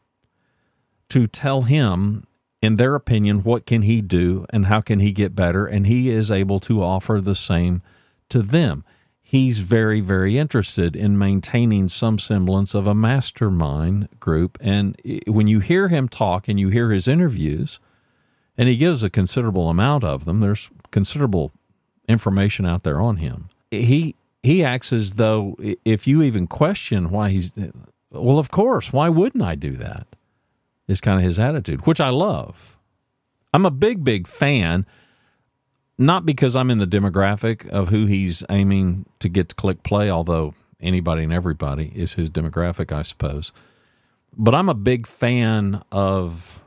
to 1.08 1.26
tell 1.26 1.62
him 1.62 2.26
in 2.64 2.76
their 2.76 2.94
opinion 2.94 3.42
what 3.42 3.66
can 3.66 3.82
he 3.82 4.00
do 4.00 4.46
and 4.50 4.66
how 4.66 4.80
can 4.80 5.00
he 5.00 5.12
get 5.12 5.34
better 5.34 5.66
and 5.66 5.86
he 5.86 6.10
is 6.10 6.30
able 6.30 6.60
to 6.60 6.82
offer 6.82 7.20
the 7.20 7.34
same 7.34 7.82
to 8.28 8.42
them 8.42 8.84
he's 9.22 9.58
very 9.58 10.00
very 10.00 10.38
interested 10.38 10.96
in 10.96 11.18
maintaining 11.18 11.88
some 11.88 12.18
semblance 12.18 12.74
of 12.74 12.86
a 12.86 12.94
mastermind 12.94 14.08
group 14.18 14.56
and 14.60 14.96
when 15.26 15.46
you 15.46 15.60
hear 15.60 15.88
him 15.88 16.08
talk 16.08 16.48
and 16.48 16.58
you 16.58 16.68
hear 16.68 16.90
his 16.90 17.06
interviews 17.06 17.78
and 18.56 18.68
he 18.68 18.76
gives 18.76 19.02
a 19.02 19.10
considerable 19.10 19.68
amount 19.68 20.04
of 20.04 20.24
them 20.24 20.40
there's 20.40 20.70
considerable 20.90 21.52
information 22.08 22.64
out 22.64 22.82
there 22.82 23.00
on 23.00 23.16
him 23.16 23.48
he 23.70 24.14
he 24.42 24.64
acts 24.64 24.92
as 24.92 25.14
though 25.14 25.56
if 25.84 26.06
you 26.06 26.22
even 26.22 26.46
question 26.46 27.10
why 27.10 27.30
he's 27.30 27.52
well, 28.14 28.38
of 28.38 28.50
course. 28.50 28.92
Why 28.92 29.08
wouldn't 29.08 29.42
I 29.42 29.54
do 29.54 29.72
that? 29.72 30.06
Is 30.86 31.00
kind 31.00 31.18
of 31.18 31.24
his 31.24 31.38
attitude, 31.38 31.86
which 31.86 32.00
I 32.00 32.10
love. 32.10 32.78
I'm 33.54 33.64
a 33.64 33.70
big, 33.70 34.04
big 34.04 34.26
fan, 34.26 34.84
not 35.96 36.26
because 36.26 36.54
I'm 36.54 36.70
in 36.70 36.78
the 36.78 36.86
demographic 36.86 37.66
of 37.68 37.88
who 37.88 38.06
he's 38.06 38.42
aiming 38.50 39.06
to 39.20 39.28
get 39.28 39.48
to 39.48 39.54
click 39.54 39.82
play, 39.82 40.10
although 40.10 40.54
anybody 40.80 41.24
and 41.24 41.32
everybody 41.32 41.90
is 41.94 42.14
his 42.14 42.28
demographic, 42.28 42.92
I 42.92 43.02
suppose. 43.02 43.52
But 44.36 44.54
I'm 44.54 44.68
a 44.68 44.74
big 44.74 45.06
fan 45.06 45.82
of 45.90 46.60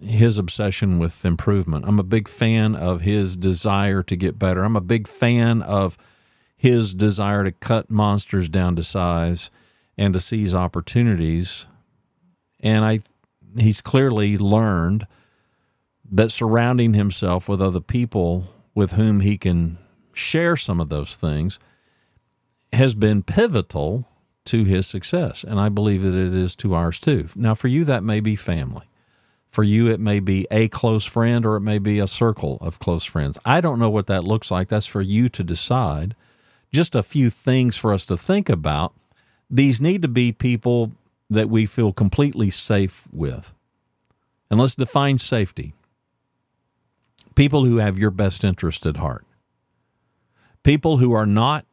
his 0.00 0.38
obsession 0.38 0.98
with 0.98 1.24
improvement. 1.24 1.86
I'm 1.88 1.98
a 1.98 2.04
big 2.04 2.28
fan 2.28 2.74
of 2.74 3.00
his 3.00 3.36
desire 3.36 4.02
to 4.02 4.16
get 4.16 4.38
better. 4.38 4.62
I'm 4.62 4.76
a 4.76 4.80
big 4.80 5.08
fan 5.08 5.62
of 5.62 5.96
his 6.56 6.94
desire 6.94 7.44
to 7.44 7.52
cut 7.52 7.90
monsters 7.90 8.48
down 8.48 8.76
to 8.76 8.82
size 8.82 9.50
and 9.96 10.12
to 10.14 10.20
seize 10.20 10.54
opportunities. 10.54 11.66
And 12.60 12.84
I, 12.84 13.00
he's 13.56 13.80
clearly 13.80 14.38
learned 14.38 15.06
that 16.10 16.30
surrounding 16.30 16.94
himself 16.94 17.48
with 17.48 17.60
other 17.60 17.80
people 17.80 18.46
with 18.74 18.92
whom 18.92 19.20
he 19.20 19.38
can 19.38 19.78
share 20.12 20.56
some 20.56 20.80
of 20.80 20.88
those 20.88 21.16
things 21.16 21.58
has 22.72 22.94
been 22.94 23.22
pivotal 23.22 24.08
to 24.44 24.64
his 24.64 24.86
success. 24.86 25.44
And 25.44 25.58
I 25.58 25.68
believe 25.68 26.02
that 26.02 26.14
it 26.14 26.34
is 26.34 26.54
to 26.56 26.74
ours 26.74 27.00
too. 27.00 27.28
Now, 27.34 27.54
for 27.54 27.68
you, 27.68 27.84
that 27.84 28.02
may 28.02 28.20
be 28.20 28.36
family. 28.36 28.86
For 29.50 29.62
you, 29.62 29.86
it 29.86 30.00
may 30.00 30.18
be 30.18 30.46
a 30.50 30.68
close 30.68 31.04
friend 31.04 31.46
or 31.46 31.56
it 31.56 31.60
may 31.60 31.78
be 31.78 32.00
a 32.00 32.08
circle 32.08 32.58
of 32.60 32.80
close 32.80 33.04
friends. 33.04 33.38
I 33.44 33.60
don't 33.60 33.78
know 33.78 33.90
what 33.90 34.08
that 34.08 34.24
looks 34.24 34.50
like. 34.50 34.68
That's 34.68 34.86
for 34.86 35.00
you 35.00 35.28
to 35.30 35.44
decide. 35.44 36.16
Just 36.72 36.96
a 36.96 37.04
few 37.04 37.30
things 37.30 37.76
for 37.76 37.92
us 37.92 38.04
to 38.06 38.16
think 38.16 38.48
about 38.48 38.94
these 39.48 39.80
need 39.80 40.02
to 40.02 40.08
be 40.08 40.32
people 40.32 40.92
that 41.30 41.48
we 41.48 41.66
feel 41.66 41.92
completely 41.92 42.50
safe 42.50 43.08
with. 43.12 43.54
And 44.50 44.60
let's 44.60 44.74
define 44.74 45.18
safety 45.18 45.74
people 47.34 47.64
who 47.64 47.78
have 47.78 47.98
your 47.98 48.10
best 48.10 48.44
interest 48.44 48.86
at 48.86 48.96
heart, 48.96 49.24
people 50.62 50.98
who 50.98 51.12
are 51.12 51.26
not 51.26 51.66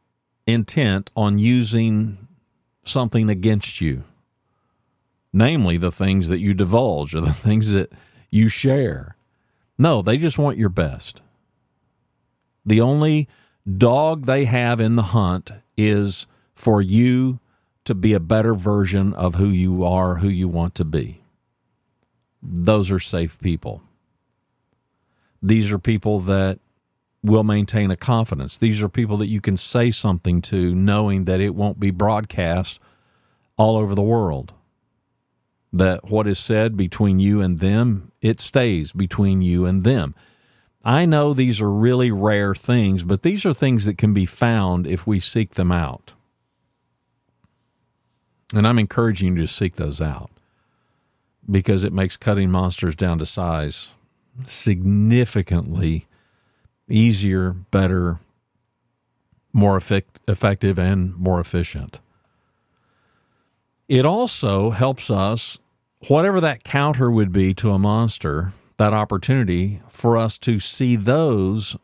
intent 0.46 1.10
on 1.16 1.38
using 1.38 2.26
something 2.84 3.30
against 3.30 3.80
you, 3.80 4.04
namely 5.32 5.76
the 5.76 5.92
things 5.92 6.28
that 6.28 6.40
you 6.40 6.54
divulge 6.54 7.14
or 7.14 7.20
the 7.20 7.32
things 7.32 7.72
that 7.72 7.92
you 8.30 8.48
share. 8.48 9.16
No, 9.78 10.02
they 10.02 10.16
just 10.16 10.38
want 10.38 10.58
your 10.58 10.68
best. 10.68 11.22
The 12.64 12.80
only 12.80 13.28
dog 13.78 14.26
they 14.26 14.44
have 14.44 14.80
in 14.80 14.96
the 14.96 15.02
hunt 15.02 15.50
is 15.76 16.26
for 16.54 16.80
you 16.80 17.40
to 17.84 17.94
be 17.94 18.12
a 18.12 18.20
better 18.20 18.54
version 18.54 19.12
of 19.14 19.34
who 19.36 19.48
you 19.48 19.84
are, 19.84 20.16
who 20.16 20.28
you 20.28 20.48
want 20.48 20.74
to 20.76 20.84
be. 20.84 21.22
Those 22.42 22.90
are 22.90 23.00
safe 23.00 23.38
people. 23.40 23.82
These 25.42 25.70
are 25.72 25.78
people 25.78 26.20
that 26.20 26.60
will 27.22 27.44
maintain 27.44 27.90
a 27.90 27.96
confidence. 27.96 28.58
These 28.58 28.82
are 28.82 28.88
people 28.88 29.16
that 29.18 29.28
you 29.28 29.40
can 29.40 29.56
say 29.56 29.90
something 29.90 30.40
to 30.42 30.74
knowing 30.74 31.24
that 31.24 31.40
it 31.40 31.54
won't 31.54 31.78
be 31.78 31.90
broadcast 31.90 32.80
all 33.56 33.76
over 33.76 33.94
the 33.94 34.02
world. 34.02 34.54
That 35.72 36.10
what 36.10 36.26
is 36.26 36.38
said 36.38 36.76
between 36.76 37.18
you 37.20 37.40
and 37.40 37.60
them, 37.60 38.12
it 38.20 38.40
stays 38.40 38.92
between 38.92 39.40
you 39.40 39.66
and 39.66 39.84
them. 39.84 40.14
I 40.84 41.06
know 41.06 41.32
these 41.32 41.60
are 41.60 41.70
really 41.70 42.10
rare 42.10 42.54
things, 42.54 43.04
but 43.04 43.22
these 43.22 43.46
are 43.46 43.54
things 43.54 43.84
that 43.84 43.96
can 43.96 44.12
be 44.12 44.26
found 44.26 44.86
if 44.86 45.06
we 45.06 45.20
seek 45.20 45.54
them 45.54 45.70
out. 45.70 46.12
And 48.52 48.66
I'm 48.66 48.78
encouraging 48.78 49.36
you 49.36 49.42
to 49.42 49.48
seek 49.48 49.76
those 49.76 50.00
out 50.00 50.30
because 51.50 51.84
it 51.84 51.92
makes 51.92 52.16
cutting 52.16 52.50
monsters 52.50 52.94
down 52.94 53.18
to 53.18 53.26
size 53.26 53.88
significantly 54.44 56.06
easier, 56.88 57.52
better, 57.52 58.20
more 59.52 59.76
effect- 59.76 60.20
effective, 60.28 60.78
and 60.78 61.14
more 61.16 61.40
efficient. 61.40 62.00
It 63.88 64.06
also 64.06 64.70
helps 64.70 65.10
us, 65.10 65.58
whatever 66.08 66.40
that 66.40 66.64
counter 66.64 67.10
would 67.10 67.32
be 67.32 67.54
to 67.54 67.72
a 67.72 67.78
monster, 67.78 68.52
that 68.78 68.94
opportunity 68.94 69.82
for 69.88 70.16
us 70.16 70.38
to 70.38 70.58
see 70.60 70.96
those. 70.96 71.76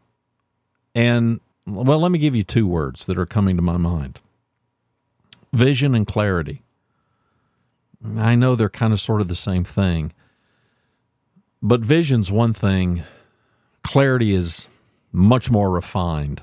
And, 0.94 1.40
well, 1.66 1.98
let 1.98 2.10
me 2.10 2.18
give 2.18 2.34
you 2.34 2.44
two 2.44 2.66
words 2.66 3.06
that 3.06 3.18
are 3.18 3.26
coming 3.26 3.56
to 3.56 3.62
my 3.62 3.76
mind 3.76 4.20
vision 5.52 5.94
and 5.94 6.06
clarity. 6.06 6.62
I 8.16 8.34
know 8.34 8.54
they're 8.54 8.68
kind 8.68 8.92
of 8.92 9.00
sort 9.00 9.20
of 9.20 9.28
the 9.28 9.34
same 9.34 9.64
thing. 9.64 10.12
But 11.60 11.80
vision's 11.80 12.30
one 12.30 12.52
thing, 12.52 13.02
clarity 13.82 14.32
is 14.32 14.68
much 15.12 15.50
more 15.50 15.70
refined. 15.70 16.42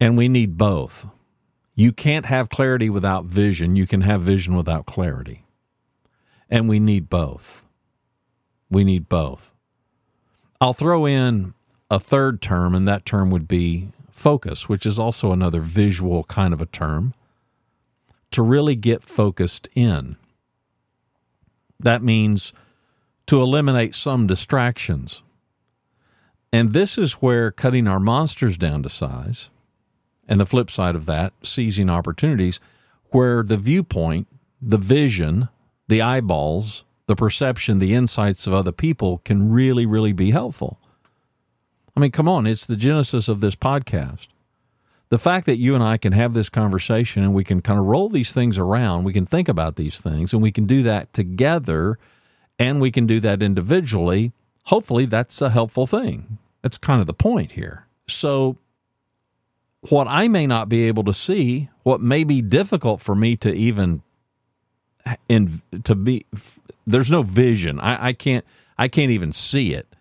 And 0.00 0.16
we 0.16 0.28
need 0.28 0.58
both. 0.58 1.06
You 1.76 1.92
can't 1.92 2.26
have 2.26 2.48
clarity 2.48 2.90
without 2.90 3.24
vision. 3.24 3.76
You 3.76 3.86
can 3.86 4.00
have 4.00 4.22
vision 4.22 4.56
without 4.56 4.84
clarity. 4.84 5.44
And 6.50 6.68
we 6.68 6.80
need 6.80 7.08
both. 7.08 7.64
We 8.68 8.84
need 8.84 9.08
both. 9.08 9.52
I'll 10.60 10.72
throw 10.72 11.06
in 11.06 11.54
a 11.90 12.00
third 12.00 12.42
term, 12.42 12.74
and 12.74 12.86
that 12.88 13.04
term 13.04 13.30
would 13.30 13.46
be 13.46 13.90
focus, 14.10 14.68
which 14.68 14.84
is 14.84 14.98
also 14.98 15.32
another 15.32 15.60
visual 15.60 16.24
kind 16.24 16.52
of 16.52 16.60
a 16.60 16.66
term. 16.66 17.14
To 18.32 18.42
really 18.42 18.76
get 18.76 19.02
focused 19.02 19.68
in. 19.74 20.16
That 21.78 22.02
means 22.02 22.52
to 23.26 23.40
eliminate 23.42 23.94
some 23.94 24.26
distractions. 24.26 25.22
And 26.52 26.72
this 26.72 26.98
is 26.98 27.14
where 27.14 27.50
cutting 27.50 27.86
our 27.86 28.00
monsters 28.00 28.56
down 28.58 28.82
to 28.82 28.88
size, 28.88 29.50
and 30.28 30.40
the 30.40 30.46
flip 30.46 30.70
side 30.70 30.94
of 30.94 31.06
that, 31.06 31.32
seizing 31.42 31.90
opportunities, 31.90 32.60
where 33.10 33.42
the 33.42 33.56
viewpoint, 33.56 34.28
the 34.60 34.78
vision, 34.78 35.48
the 35.88 36.00
eyeballs, 36.00 36.84
the 37.06 37.16
perception, 37.16 37.78
the 37.78 37.94
insights 37.94 38.46
of 38.46 38.54
other 38.54 38.72
people 38.72 39.18
can 39.18 39.50
really, 39.52 39.84
really 39.86 40.12
be 40.12 40.30
helpful. 40.30 40.78
I 41.94 42.00
mean, 42.00 42.12
come 42.12 42.28
on, 42.28 42.46
it's 42.46 42.64
the 42.64 42.76
genesis 42.76 43.28
of 43.28 43.40
this 43.40 43.56
podcast. 43.56 44.28
The 45.12 45.18
fact 45.18 45.44
that 45.44 45.58
you 45.58 45.74
and 45.74 45.84
I 45.84 45.98
can 45.98 46.14
have 46.14 46.32
this 46.32 46.48
conversation 46.48 47.22
and 47.22 47.34
we 47.34 47.44
can 47.44 47.60
kind 47.60 47.78
of 47.78 47.84
roll 47.84 48.08
these 48.08 48.32
things 48.32 48.56
around, 48.56 49.04
we 49.04 49.12
can 49.12 49.26
think 49.26 49.46
about 49.46 49.76
these 49.76 50.00
things, 50.00 50.32
and 50.32 50.40
we 50.40 50.50
can 50.50 50.64
do 50.64 50.82
that 50.84 51.12
together 51.12 51.98
and 52.58 52.80
we 52.80 52.90
can 52.90 53.06
do 53.06 53.20
that 53.20 53.42
individually, 53.42 54.32
hopefully 54.64 55.04
that's 55.04 55.42
a 55.42 55.50
helpful 55.50 55.86
thing. 55.86 56.38
That's 56.62 56.78
kind 56.78 57.02
of 57.02 57.06
the 57.06 57.12
point 57.12 57.52
here. 57.52 57.86
So, 58.08 58.56
what 59.90 60.08
I 60.08 60.28
may 60.28 60.46
not 60.46 60.70
be 60.70 60.88
able 60.88 61.04
to 61.04 61.12
see, 61.12 61.68
what 61.82 62.00
may 62.00 62.24
be 62.24 62.40
difficult 62.40 63.02
for 63.02 63.14
me 63.14 63.36
to 63.36 63.52
even 63.52 64.00
in 65.28 65.60
to 65.84 65.94
be 65.94 66.24
there's 66.86 67.10
no 67.10 67.22
vision. 67.22 67.78
I, 67.80 68.06
I 68.06 68.12
can't 68.14 68.46
I 68.78 68.88
can't 68.88 69.10
even 69.10 69.32
see 69.32 69.74
it. 69.74 69.94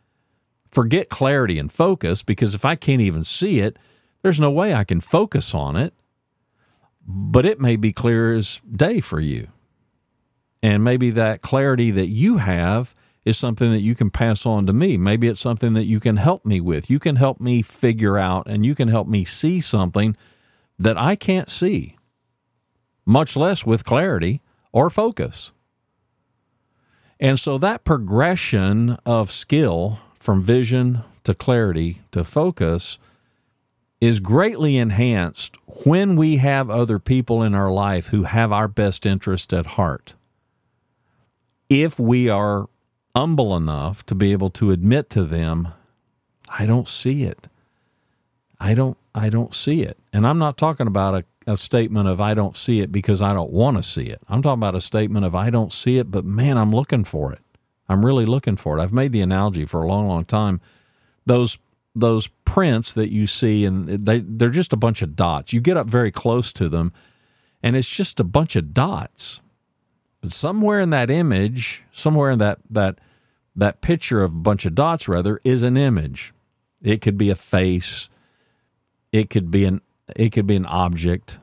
Forget 0.69 1.09
clarity 1.09 1.59
and 1.59 1.69
focus 1.69 2.23
because 2.23 2.55
if 2.55 2.63
I 2.63 2.75
can't 2.75 3.01
even 3.01 3.25
see 3.25 3.59
it, 3.59 3.75
there's 4.21 4.39
no 4.39 4.51
way 4.51 4.73
I 4.73 4.83
can 4.83 5.01
focus 5.01 5.53
on 5.53 5.75
it. 5.75 5.93
But 7.05 7.45
it 7.45 7.59
may 7.59 7.75
be 7.75 7.91
clear 7.91 8.33
as 8.35 8.61
day 8.71 8.99
for 9.01 9.19
you. 9.19 9.47
And 10.61 10.83
maybe 10.83 11.09
that 11.11 11.41
clarity 11.41 11.89
that 11.91 12.07
you 12.07 12.37
have 12.37 12.93
is 13.25 13.37
something 13.37 13.71
that 13.71 13.81
you 13.81 13.95
can 13.95 14.09
pass 14.09 14.45
on 14.45 14.65
to 14.65 14.73
me. 14.73 14.97
Maybe 14.97 15.27
it's 15.27 15.39
something 15.39 15.73
that 15.73 15.85
you 15.85 15.99
can 15.99 16.17
help 16.17 16.45
me 16.45 16.61
with. 16.61 16.89
You 16.89 16.99
can 16.99 17.15
help 17.15 17.39
me 17.39 17.61
figure 17.61 18.17
out 18.17 18.47
and 18.47 18.65
you 18.65 18.75
can 18.75 18.87
help 18.87 19.07
me 19.07 19.25
see 19.25 19.61
something 19.61 20.15
that 20.77 20.97
I 20.97 21.15
can't 21.15 21.49
see, 21.49 21.97
much 23.05 23.35
less 23.35 23.65
with 23.65 23.85
clarity 23.85 24.41
or 24.71 24.89
focus. 24.89 25.51
And 27.19 27.39
so 27.39 27.59
that 27.59 27.83
progression 27.83 28.97
of 29.05 29.29
skill 29.29 29.99
from 30.15 30.43
vision 30.43 31.03
to 31.23 31.35
clarity 31.35 32.01
to 32.11 32.23
focus 32.23 32.97
is 34.01 34.19
greatly 34.19 34.77
enhanced 34.77 35.55
when 35.85 36.15
we 36.17 36.37
have 36.37 36.69
other 36.69 36.99
people 36.99 37.43
in 37.43 37.55
our 37.55 37.71
life 37.71 38.07
who 38.07 38.23
have 38.23 38.51
our 38.51 38.67
best 38.67 39.05
interest 39.05 39.53
at 39.53 39.65
heart 39.67 40.15
if 41.71 41.97
we 41.97 42.27
are 42.27 42.67
humble 43.15 43.55
enough 43.55 44.05
to 44.05 44.13
be 44.13 44.33
able 44.33 44.49
to 44.49 44.71
admit 44.71 45.09
to 45.11 45.23
them, 45.23 45.69
I 46.49 46.65
don't 46.65 46.87
see 46.87 47.23
it. 47.23 47.47
I 48.59 48.73
don't 48.73 48.97
I 49.15 49.29
don't 49.29 49.53
see 49.55 49.81
it. 49.81 49.97
And 50.11 50.27
I'm 50.27 50.37
not 50.37 50.57
talking 50.57 50.85
about 50.85 51.23
a, 51.47 51.51
a 51.53 51.57
statement 51.57 52.09
of 52.09 52.19
I 52.19 52.33
don't 52.33 52.57
see 52.57 52.81
it 52.81 52.91
because 52.91 53.21
I 53.21 53.33
don't 53.33 53.53
want 53.53 53.77
to 53.77 53.83
see 53.83 54.03
it. 54.03 54.21
I'm 54.27 54.41
talking 54.41 54.59
about 54.59 54.75
a 54.75 54.81
statement 54.81 55.25
of 55.25 55.33
I 55.33 55.49
don't 55.49 55.71
see 55.71 55.97
it, 55.97 56.11
but 56.11 56.25
man, 56.25 56.57
I'm 56.57 56.73
looking 56.73 57.05
for 57.05 57.31
it. 57.31 57.39
I'm 57.87 58.05
really 58.05 58.25
looking 58.25 58.57
for 58.57 58.77
it. 58.77 58.81
I've 58.81 58.93
made 58.93 59.13
the 59.13 59.21
analogy 59.21 59.65
for 59.65 59.81
a 59.81 59.87
long, 59.87 60.09
long 60.09 60.25
time. 60.25 60.59
Those 61.25 61.57
those 61.95 62.27
prints 62.45 62.93
that 62.93 63.11
you 63.11 63.27
see 63.27 63.65
and 63.65 63.87
they 63.87 64.19
they're 64.19 64.49
just 64.49 64.73
a 64.73 64.77
bunch 64.77 65.01
of 65.01 65.15
dots. 65.15 65.53
You 65.53 65.61
get 65.61 65.77
up 65.77 65.87
very 65.87 66.11
close 66.11 66.53
to 66.53 66.69
them 66.69 66.93
and 67.61 67.75
it's 67.75 67.89
just 67.89 68.19
a 68.19 68.23
bunch 68.23 68.55
of 68.55 68.73
dots. 68.73 69.41
But 70.21 70.31
somewhere 70.31 70.79
in 70.79 70.91
that 70.91 71.09
image, 71.09 71.83
somewhere 71.91 72.29
in 72.29 72.39
that 72.39 72.59
that 72.69 72.99
that 73.55 73.81
picture 73.81 74.23
of 74.23 74.31
a 74.31 74.35
bunch 74.35 74.65
of 74.65 74.75
dots 74.75 75.07
rather 75.07 75.39
is 75.43 75.63
an 75.63 75.77
image. 75.77 76.33
It 76.81 77.01
could 77.01 77.17
be 77.17 77.29
a 77.29 77.35
face. 77.35 78.09
It 79.11 79.29
could 79.29 79.51
be 79.51 79.65
an 79.65 79.81
it 80.15 80.31
could 80.31 80.47
be 80.47 80.55
an 80.55 80.65
object. 80.65 81.39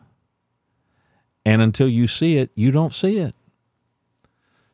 And 1.45 1.63
until 1.63 1.89
you 1.89 2.07
see 2.07 2.39
it, 2.39 2.51
you 2.55 2.71
don't 2.71 2.93
see 2.93 3.19
it. 3.19 3.35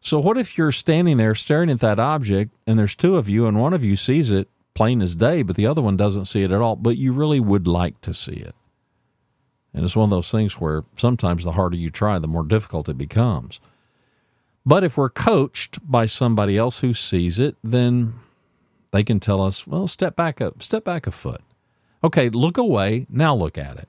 So 0.00 0.18
what 0.18 0.36
if 0.36 0.58
you're 0.58 0.72
standing 0.72 1.16
there 1.16 1.34
staring 1.34 1.70
at 1.70 1.80
that 1.80 1.98
object 1.98 2.52
and 2.66 2.78
there's 2.78 2.94
two 2.94 3.16
of 3.16 3.28
you 3.28 3.46
and 3.46 3.58
one 3.58 3.72
of 3.72 3.84
you 3.84 3.96
sees 3.96 4.30
it 4.30 4.48
plain 4.74 5.00
as 5.00 5.14
day, 5.14 5.42
but 5.42 5.56
the 5.56 5.66
other 5.66 5.82
one 5.82 5.96
doesn't 5.96 6.26
see 6.26 6.42
it 6.42 6.50
at 6.50 6.60
all, 6.60 6.76
but 6.76 6.96
you 6.96 7.12
really 7.12 7.40
would 7.40 7.66
like 7.66 8.00
to 8.02 8.12
see 8.12 8.32
it. 8.34 8.54
And 9.72 9.84
it's 9.84 9.96
one 9.96 10.04
of 10.04 10.10
those 10.10 10.30
things 10.30 10.60
where 10.60 10.84
sometimes 10.96 11.44
the 11.44 11.52
harder 11.52 11.76
you 11.76 11.90
try, 11.90 12.18
the 12.18 12.28
more 12.28 12.44
difficult 12.44 12.88
it 12.88 12.98
becomes. 12.98 13.58
But 14.66 14.84
if 14.84 14.96
we're 14.96 15.10
coached 15.10 15.78
by 15.88 16.06
somebody 16.06 16.56
else 16.56 16.80
who 16.80 16.94
sees 16.94 17.38
it, 17.38 17.56
then 17.62 18.14
they 18.92 19.02
can 19.02 19.20
tell 19.20 19.42
us, 19.42 19.66
well, 19.66 19.88
step 19.88 20.16
back 20.16 20.40
up, 20.40 20.62
step 20.62 20.84
back 20.84 21.06
a 21.06 21.10
foot. 21.10 21.42
Okay, 22.02 22.28
look 22.28 22.56
away, 22.56 23.06
now 23.10 23.34
look 23.34 23.58
at 23.58 23.76
it. 23.76 23.88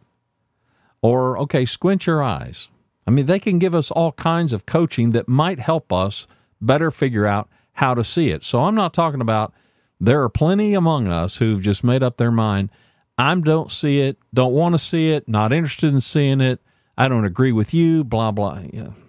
Or, 1.01 1.37
okay, 1.39 1.65
squint 1.65 2.07
your 2.07 2.23
eyes. 2.23 2.69
I 3.05 3.11
mean, 3.11 3.27
they 3.27 3.39
can 3.39 3.59
give 3.59 3.75
us 3.75 3.91
all 3.91 4.13
kinds 4.13 4.51
of 4.51 4.65
coaching 4.65 5.11
that 5.11 5.27
might 5.27 5.59
help 5.59 5.93
us 5.93 6.27
better 6.59 6.89
figure 6.89 7.27
out 7.27 7.47
how 7.73 7.93
to 7.93 8.03
see 8.03 8.31
it. 8.31 8.43
So 8.43 8.63
I'm 8.63 8.75
not 8.75 8.93
talking 8.93 9.21
about 9.21 9.53
there 9.99 10.21
are 10.23 10.29
plenty 10.29 10.73
among 10.73 11.07
us 11.07 11.37
who've 11.37 11.61
just 11.61 11.83
made 11.83 12.03
up 12.03 12.17
their 12.17 12.31
mind. 12.31 12.69
I 13.17 13.33
don't 13.39 13.71
see 13.71 14.01
it, 14.01 14.17
don't 14.33 14.53
want 14.53 14.73
to 14.73 14.79
see 14.79 15.11
it, 15.11 15.27
not 15.27 15.53
interested 15.53 15.93
in 15.93 16.01
seeing 16.01 16.41
it. 16.41 16.61
I 16.97 17.07
don't 17.07 17.25
agree 17.25 17.51
with 17.51 17.73
you, 17.73 18.03
blah, 18.03 18.31
blah. 18.31 18.61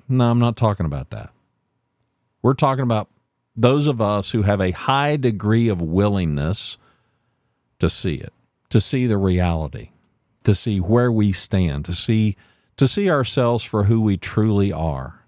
No, 0.09 0.31
I'm 0.31 0.39
not 0.39 0.57
talking 0.57 0.87
about 0.87 1.11
that. 1.11 1.31
We're 2.43 2.55
talking 2.55 2.85
about 2.85 3.09
those 3.57 3.87
of 3.87 4.01
us 4.01 4.31
who 4.31 4.43
have 4.43 4.61
a 4.61 4.71
high 4.71 5.17
degree 5.17 5.69
of 5.69 5.81
willingness 5.81 6.79
to 7.79 7.91
see 7.91 8.15
it, 8.15 8.33
to 8.71 8.81
see 8.81 9.07
the 9.07 9.19
reality, 9.19 9.91
to 10.45 10.55
see 10.55 10.79
where 10.79 11.11
we 11.11 11.33
stand, 11.33 11.85
to 11.87 11.95
see 11.95 12.37
to 12.77 12.87
see 12.87 13.11
ourselves 13.11 13.65
for 13.65 13.85
who 13.85 14.03
we 14.03 14.19
truly 14.19 14.71
are 14.71 15.27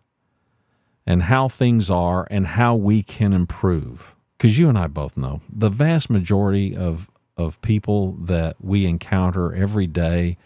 and 1.07 1.23
how 1.25 1.49
things 1.49 1.89
are 1.89 2.27
and 2.31 2.47
how 2.47 2.75
we 2.75 3.03
can 3.03 3.33
improve. 3.33 4.15
Because 4.39 4.57
you 4.57 4.69
and 4.69 4.79
I 4.79 4.87
both 4.87 5.17
know 5.17 5.41
the 5.53 5.69
vast 5.69 6.09
majority 6.09 6.77
of, 6.77 7.11
of 7.37 7.61
people 7.61 8.13
that 8.13 8.57
we 8.61 8.87
encounter 8.87 9.53
every 9.53 9.89
day 9.89 10.37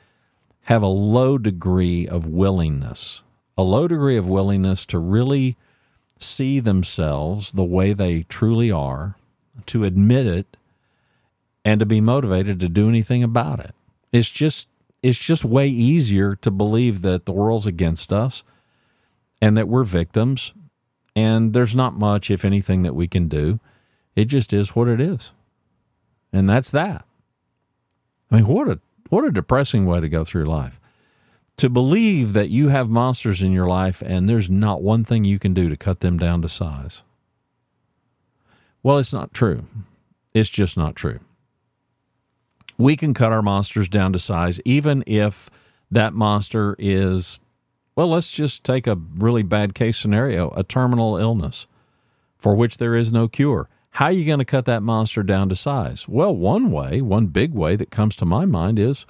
have 0.62 0.82
a 0.82 0.86
low 0.86 1.36
degree 1.36 2.08
of 2.08 2.26
willingness, 2.26 3.22
a 3.58 3.62
low 3.62 3.86
degree 3.86 4.16
of 4.16 4.26
willingness 4.26 4.86
to 4.86 4.98
really 4.98 5.56
see 6.18 6.58
themselves 6.58 7.52
the 7.52 7.64
way 7.64 7.92
they 7.92 8.22
truly 8.22 8.70
are, 8.70 9.16
to 9.66 9.84
admit 9.84 10.26
it, 10.26 10.56
and 11.64 11.78
to 11.80 11.86
be 11.86 12.00
motivated 12.00 12.60
to 12.60 12.68
do 12.68 12.88
anything 12.88 13.22
about 13.22 13.60
it. 13.60 13.74
It's 14.10 14.30
just 14.30 14.68
it's 15.02 15.18
just 15.18 15.44
way 15.44 15.66
easier 15.66 16.36
to 16.36 16.50
believe 16.50 17.02
that 17.02 17.26
the 17.26 17.32
world's 17.32 17.66
against 17.66 18.12
us 18.12 18.44
and 19.40 19.56
that 19.56 19.68
we're 19.68 19.84
victims 19.84 20.54
and 21.16 21.52
there's 21.52 21.74
not 21.74 21.94
much 21.94 22.30
if 22.30 22.44
anything 22.44 22.82
that 22.82 22.94
we 22.94 23.08
can 23.08 23.26
do. 23.26 23.58
It 24.14 24.26
just 24.26 24.52
is 24.52 24.76
what 24.76 24.88
it 24.88 25.00
is. 25.00 25.32
And 26.32 26.48
that's 26.48 26.70
that. 26.70 27.04
I 28.30 28.36
mean, 28.36 28.46
what 28.46 28.68
a 28.68 28.80
what 29.08 29.24
a 29.24 29.30
depressing 29.30 29.86
way 29.86 30.00
to 30.00 30.08
go 30.08 30.24
through 30.24 30.46
life 30.46 30.80
to 31.56 31.68
believe 31.68 32.32
that 32.32 32.48
you 32.48 32.68
have 32.68 32.88
monsters 32.88 33.42
in 33.42 33.52
your 33.52 33.66
life 33.66 34.02
and 34.04 34.28
there's 34.28 34.50
not 34.50 34.82
one 34.82 35.04
thing 35.04 35.24
you 35.24 35.38
can 35.38 35.54
do 35.54 35.68
to 35.68 35.76
cut 35.76 36.00
them 36.00 36.18
down 36.18 36.42
to 36.42 36.48
size. 36.48 37.02
Well, 38.82 38.98
it's 38.98 39.12
not 39.12 39.32
true. 39.32 39.66
It's 40.34 40.50
just 40.50 40.76
not 40.76 40.96
true. 40.96 41.20
We 42.78 42.96
can 42.96 43.14
cut 43.14 43.32
our 43.32 43.42
monsters 43.42 43.88
down 43.88 44.12
to 44.14 44.18
size 44.18 44.60
even 44.64 45.04
if 45.06 45.50
that 45.90 46.14
monster 46.14 46.74
is, 46.78 47.38
well, 47.94 48.08
let's 48.08 48.32
just 48.32 48.64
take 48.64 48.86
a 48.86 48.96
really 48.96 49.42
bad 49.42 49.74
case 49.74 49.98
scenario 49.98 50.50
a 50.50 50.64
terminal 50.64 51.16
illness 51.16 51.66
for 52.38 52.54
which 52.54 52.78
there 52.78 52.96
is 52.96 53.12
no 53.12 53.28
cure. 53.28 53.68
How 53.96 54.06
are 54.06 54.12
you 54.12 54.24
going 54.24 54.38
to 54.38 54.44
cut 54.46 54.64
that 54.64 54.82
monster 54.82 55.22
down 55.22 55.50
to 55.50 55.56
size? 55.56 56.08
Well, 56.08 56.34
one 56.34 56.70
way, 56.70 57.02
one 57.02 57.26
big 57.26 57.52
way 57.52 57.76
that 57.76 57.90
comes 57.90 58.16
to 58.16 58.24
my 58.24 58.46
mind 58.46 58.78
is 58.78 59.04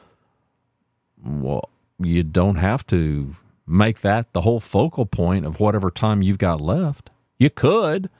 well, 1.25 1.71
you 1.99 2.25
don't 2.25 2.57
have 2.57 2.85
to 2.89 3.37
make 3.65 4.01
that 4.01 4.33
the 4.33 4.41
whole 4.41 4.59
focal 4.59 5.07
point 5.07 5.47
of 5.47 5.61
whatever 5.61 5.89
time 5.91 6.21
you've 6.21 6.39
got 6.39 6.61
left. 6.61 7.11
You 7.39 7.49
could. 7.49 8.11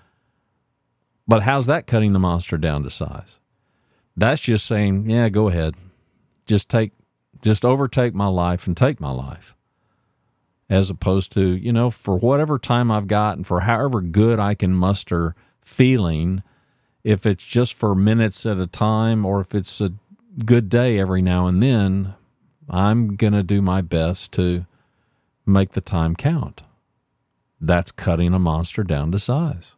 But 1.27 1.43
how's 1.43 1.67
that 1.67 1.89
cutting 1.89 2.13
the 2.13 2.21
monster 2.21 2.57
down 2.57 2.85
to 2.85 2.91
size? 2.91 3.41
That's 4.17 4.41
just 4.41 4.65
saying, 4.65 5.11
yeah, 5.11 5.29
go 5.31 5.49
ahead. 5.49 5.75
Just 6.47 6.69
take 6.69 6.93
just 7.43 7.65
overtake 7.65 8.15
my 8.15 8.27
life 8.27 8.67
and 8.67 8.77
take 8.77 9.01
my 9.01 9.11
life. 9.11 9.57
As 10.71 10.91
opposed 10.91 11.33
to, 11.33 11.57
you 11.57 11.73
know, 11.73 11.91
for 11.91 12.17
whatever 12.19 12.59
time 12.59 12.91
I've 12.91 13.09
got 13.09 13.37
and 13.37 13.47
for 13.47 13.61
however 13.61 14.01
good 14.01 14.39
I 14.39 14.55
can 14.55 14.73
muster 14.73 15.35
feeling, 15.61 16.43
if 17.05 17.27
it's 17.27 17.47
just 17.47 17.75
for 17.75 17.95
minutes 17.95 18.47
at 18.47 18.59
a 18.59 18.67
time 18.67 19.25
or 19.25 19.41
if 19.41 19.55
it's 19.55 19.81
a 19.81 19.93
good 20.45 20.69
day 20.69 20.99
every 20.99 21.23
now 21.23 21.47
and 21.47 21.63
then, 21.63 22.15
I'm 22.69 23.17
going 23.17 23.33
to 23.33 23.43
do 23.43 23.61
my 23.61 23.81
best 23.81 24.33
to 24.33 24.67
make 25.45 25.73
the 25.73 25.81
time 25.81 26.15
count. 26.15 26.63
That's 27.61 27.93
cutting 27.93 28.35
a 28.35 28.39
monster 28.39 28.83
down 28.83 29.13
to 29.13 29.19
size. 29.19 29.75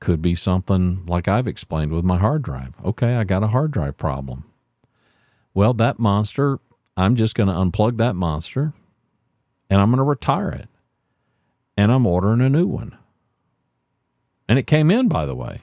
Could 0.00 0.22
be 0.22 0.34
something 0.34 1.04
like 1.06 1.26
I've 1.26 1.48
explained 1.48 1.92
with 1.92 2.04
my 2.04 2.18
hard 2.18 2.42
drive. 2.42 2.74
Okay, 2.84 3.16
I 3.16 3.24
got 3.24 3.42
a 3.42 3.48
hard 3.48 3.70
drive 3.70 3.96
problem. 3.96 4.44
Well, 5.54 5.74
that 5.74 5.98
monster, 5.98 6.60
I'm 6.96 7.16
just 7.16 7.34
going 7.34 7.48
to 7.48 7.54
unplug 7.54 7.96
that 7.98 8.14
monster 8.14 8.72
and 9.68 9.80
I'm 9.80 9.90
going 9.90 9.98
to 9.98 10.04
retire 10.04 10.50
it. 10.50 10.68
And 11.76 11.92
I'm 11.92 12.06
ordering 12.06 12.40
a 12.40 12.48
new 12.48 12.66
one. 12.66 12.96
And 14.48 14.58
it 14.58 14.66
came 14.66 14.90
in, 14.90 15.08
by 15.08 15.24
the 15.24 15.36
way. 15.36 15.62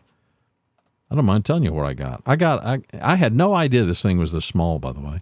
I 1.10 1.16
don't 1.16 1.26
mind 1.26 1.46
telling 1.46 1.64
you 1.64 1.74
what 1.74 1.86
I 1.86 1.94
got. 1.94 2.22
I 2.26 2.36
got 2.36 2.64
I 2.66 2.80
I 3.00 3.16
had 3.16 3.34
no 3.34 3.54
idea 3.54 3.84
this 3.84 4.02
thing 4.02 4.18
was 4.18 4.32
this 4.32 4.46
small, 4.46 4.80
by 4.80 4.92
the 4.92 5.02
way. 5.02 5.22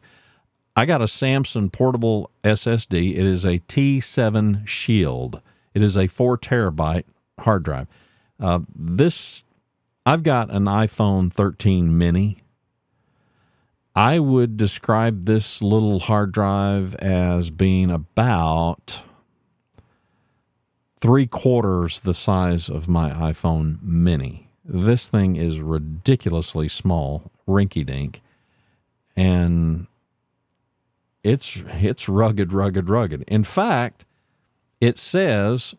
I 0.75 0.85
got 0.85 1.01
a 1.01 1.05
Samsung 1.05 1.71
portable 1.71 2.31
SSD. 2.43 3.11
It 3.11 3.25
is 3.25 3.45
a 3.45 3.59
T7 3.59 4.67
Shield. 4.67 5.41
It 5.73 5.83
is 5.83 5.95
a 5.95 6.07
four 6.07 6.37
terabyte 6.37 7.03
hard 7.39 7.63
drive. 7.63 7.87
Uh, 8.39 8.59
this, 8.75 9.43
I've 10.05 10.23
got 10.23 10.49
an 10.49 10.65
iPhone 10.65 11.31
13 11.31 11.95
mini. 11.95 12.39
I 13.95 14.17
would 14.17 14.57
describe 14.57 15.25
this 15.25 15.61
little 15.61 15.99
hard 15.99 16.31
drive 16.31 16.95
as 16.95 17.51
being 17.51 17.91
about 17.91 19.03
three 20.99 21.27
quarters 21.27 21.99
the 21.99 22.15
size 22.15 22.69
of 22.69 22.87
my 22.87 23.11
iPhone 23.11 23.81
mini. 23.83 24.49
This 24.65 25.09
thing 25.09 25.35
is 25.35 25.59
ridiculously 25.59 26.69
small, 26.69 27.31
rinky 27.47 27.85
dink, 27.85 28.21
and 29.15 29.87
it's 31.23 31.57
it's 31.67 32.07
rugged, 32.07 32.53
rugged, 32.53 32.89
rugged. 32.89 33.23
In 33.23 33.43
fact, 33.43 34.05
it 34.79 34.97
says 34.97 35.75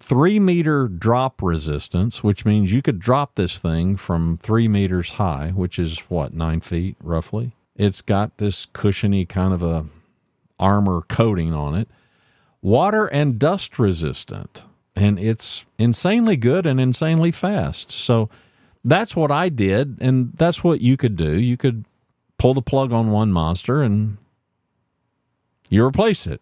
three 0.00 0.40
meter 0.40 0.88
drop 0.88 1.42
resistance, 1.42 2.24
which 2.24 2.44
means 2.44 2.72
you 2.72 2.82
could 2.82 2.98
drop 2.98 3.34
this 3.34 3.58
thing 3.58 3.96
from 3.96 4.36
three 4.38 4.66
meters 4.66 5.12
high, 5.12 5.52
which 5.54 5.78
is 5.78 5.98
what 6.08 6.34
nine 6.34 6.60
feet 6.60 6.96
roughly. 7.02 7.52
It's 7.76 8.00
got 8.00 8.38
this 8.38 8.66
cushiony 8.66 9.24
kind 9.26 9.52
of 9.54 9.62
a 9.62 9.86
armor 10.58 11.02
coating 11.02 11.52
on 11.52 11.74
it. 11.74 11.88
Water 12.62 13.06
and 13.06 13.38
dust 13.38 13.78
resistant, 13.78 14.64
and 14.96 15.18
it's 15.18 15.64
insanely 15.78 16.36
good 16.36 16.66
and 16.66 16.80
insanely 16.80 17.30
fast. 17.30 17.92
So 17.92 18.28
that's 18.84 19.14
what 19.14 19.30
I 19.30 19.48
did, 19.48 19.98
and 20.00 20.32
that's 20.34 20.64
what 20.64 20.80
you 20.80 20.96
could 20.96 21.16
do. 21.16 21.38
You 21.38 21.56
could 21.56 21.84
pull 22.38 22.54
the 22.54 22.62
plug 22.62 22.92
on 22.92 23.10
one 23.10 23.30
monster 23.30 23.82
and 23.82 24.16
you 25.68 25.84
replace 25.84 26.26
it 26.26 26.40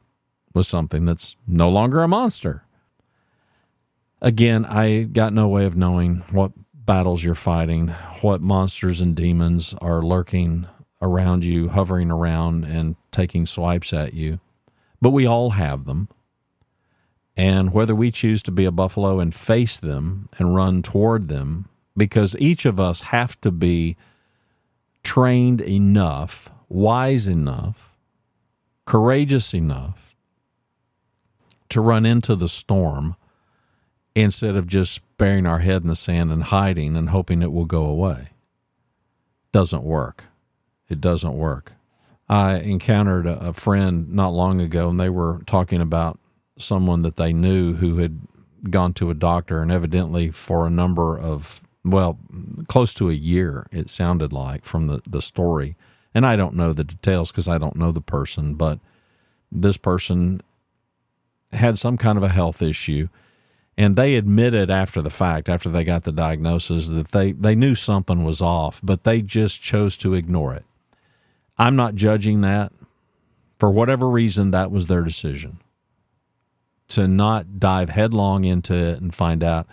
with 0.55 0.67
something 0.67 1.05
that's 1.05 1.37
no 1.47 1.69
longer 1.69 2.03
a 2.03 2.09
monster. 2.09 2.65
Again, 4.21 4.65
I 4.65 5.03
got 5.03 5.33
no 5.33 5.49
way 5.49 5.65
of 5.65 5.77
knowing 5.77 6.23
what 6.31 6.53
battles 6.75 7.23
you're 7.23 7.35
fighting, 7.35 7.89
what 8.23 8.41
monsters 8.41 9.01
and 9.01 9.15
demons 9.15 9.75
are 9.81 10.03
lurking 10.03 10.67
around 11.03 11.45
you, 11.45 11.69
hovering 11.69 12.11
around 12.11 12.65
and 12.65 12.97
taking 13.13 13.47
swipes 13.47 13.93
at 13.93 14.15
you. 14.15 14.41
But 15.01 15.11
we 15.11 15.27
all 15.27 15.51
have 15.51 15.85
them. 15.85 16.09
And 17.39 17.73
whether 17.73 17.95
we 17.95 18.11
choose 18.11 18.43
to 18.43 18.51
be 18.51 18.65
a 18.65 18.73
buffalo 18.73 19.21
and 19.21 19.33
face 19.33 19.79
them 19.79 20.29
and 20.39 20.57
run 20.57 20.83
toward 20.83 21.29
them, 21.29 21.69
because 21.97 22.37
each 22.41 22.67
of 22.67 22.81
us 22.81 23.03
have 23.03 23.41
to 23.43 23.53
be 23.53 23.97
trained 25.05 25.61
enough, 25.61 26.51
wise 26.69 27.29
enough, 27.29 27.97
courageous 28.87 29.55
enough 29.55 30.17
to 31.69 31.81
run 31.81 32.05
into 32.05 32.35
the 32.35 32.49
storm 32.49 33.15
instead 34.17 34.57
of 34.57 34.67
just 34.67 35.01
burying 35.17 35.47
our 35.47 35.61
head 35.61 35.83
in 35.83 35.89
the 35.89 35.95
sand 35.95 36.33
and 36.33 36.45
hiding 36.45 36.97
and 36.97 37.11
hoping 37.11 37.41
it 37.41 37.53
will 37.53 37.67
go 37.67 37.85
away. 37.85 38.31
Doesn't 39.53 39.85
work. 39.85 40.25
It 40.89 41.01
doesn't 41.01 41.35
work. 41.35 41.75
I 42.29 42.57
encountered 42.57 43.27
a 43.27 43.53
friend 43.53 44.13
not 44.13 44.31
long 44.31 44.61
ago, 44.61 44.89
and 44.89 44.99
they 44.99 45.09
were 45.09 45.41
talking 45.47 45.81
about 45.81 46.19
someone 46.61 47.03
that 47.03 47.17
they 47.17 47.33
knew 47.33 47.75
who 47.75 47.99
had 47.99 48.21
gone 48.71 48.93
to 48.95 49.11
a 49.11 49.15
doctor, 49.15 49.61
and 49.61 49.71
evidently 49.71 50.31
for 50.31 50.67
a 50.67 50.71
number 50.71 51.19
of, 51.19 51.61
well, 51.85 52.19
close 52.67 52.93
to 52.95 53.11
a 53.11 53.15
year, 53.15 53.67
it 53.71 53.91
sounded 53.91 54.33
like 54.33 54.65
from 54.65 54.89
the, 54.89 55.01
the 55.07 55.23
story. 55.23 55.77
And 56.15 56.27
I 56.27 56.37
don't 56.37 56.55
know 56.55 56.73
the 56.73 56.85
details 56.85 57.31
because 57.31 57.49
I 57.49 57.59
don't 57.59 57.77
know 57.77 57.93
the 57.93 58.01
person, 58.01 58.55
but 58.55 58.81
this 59.53 59.77
person 59.77 60.41
had 61.53 61.79
some 61.79 61.97
kind 61.97 62.19
of 62.19 62.25
a 62.25 62.29
health 62.29 62.61
issue 62.61 63.09
and 63.77 63.95
they 63.95 64.17
admitted 64.17 64.71
after 64.71 65.01
the 65.01 65.11
fact 65.11 65.49
after 65.49 65.71
they 65.71 65.85
got 65.85 66.03
the 66.03 66.13
diagnosis 66.13 66.89
that 66.89 67.13
they 67.13 67.33
they 67.33 67.55
knew 67.55 67.75
something 67.75 68.25
was 68.25 68.43
off 68.43 68.81
but 68.83 69.05
they 69.05 69.23
just 69.23 69.63
chose 69.63 69.97
to 69.97 70.15
ignore 70.15 70.53
it. 70.53 70.65
I'm 71.57 71.77
not 71.77 71.95
judging 71.95 72.41
that. 72.43 72.73
For 73.59 73.71
whatever 73.71 74.09
reason 74.09 74.53
that 74.53 74.71
was 74.71 74.87
their 74.87 75.03
decision 75.03 75.59
to 76.89 77.07
not 77.07 77.59
dive 77.59 77.91
headlong 77.91 78.45
into 78.45 78.75
it 78.75 79.01
and 79.01 79.15
find 79.15 79.43
out 79.45 79.67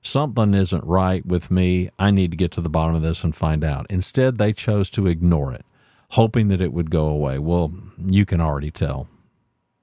something 0.00 0.54
isn't 0.54 0.84
right 0.84 1.24
with 1.24 1.50
me. 1.50 1.90
I 1.98 2.10
need 2.10 2.30
to 2.30 2.36
get 2.36 2.50
to 2.52 2.60
the 2.60 2.68
bottom 2.68 2.94
of 2.94 3.02
this 3.02 3.24
and 3.24 3.34
find 3.34 3.62
out. 3.62 3.86
Instead 3.90 4.38
they 4.38 4.52
chose 4.52 4.90
to 4.90 5.06
ignore 5.06 5.52
it 5.52 5.64
hoping 6.12 6.48
that 6.48 6.60
it 6.60 6.72
would 6.72 6.90
go 6.90 7.06
away. 7.06 7.38
Well 7.38 7.72
you 7.98 8.26
can 8.26 8.40
already 8.40 8.70
tell. 8.70 9.08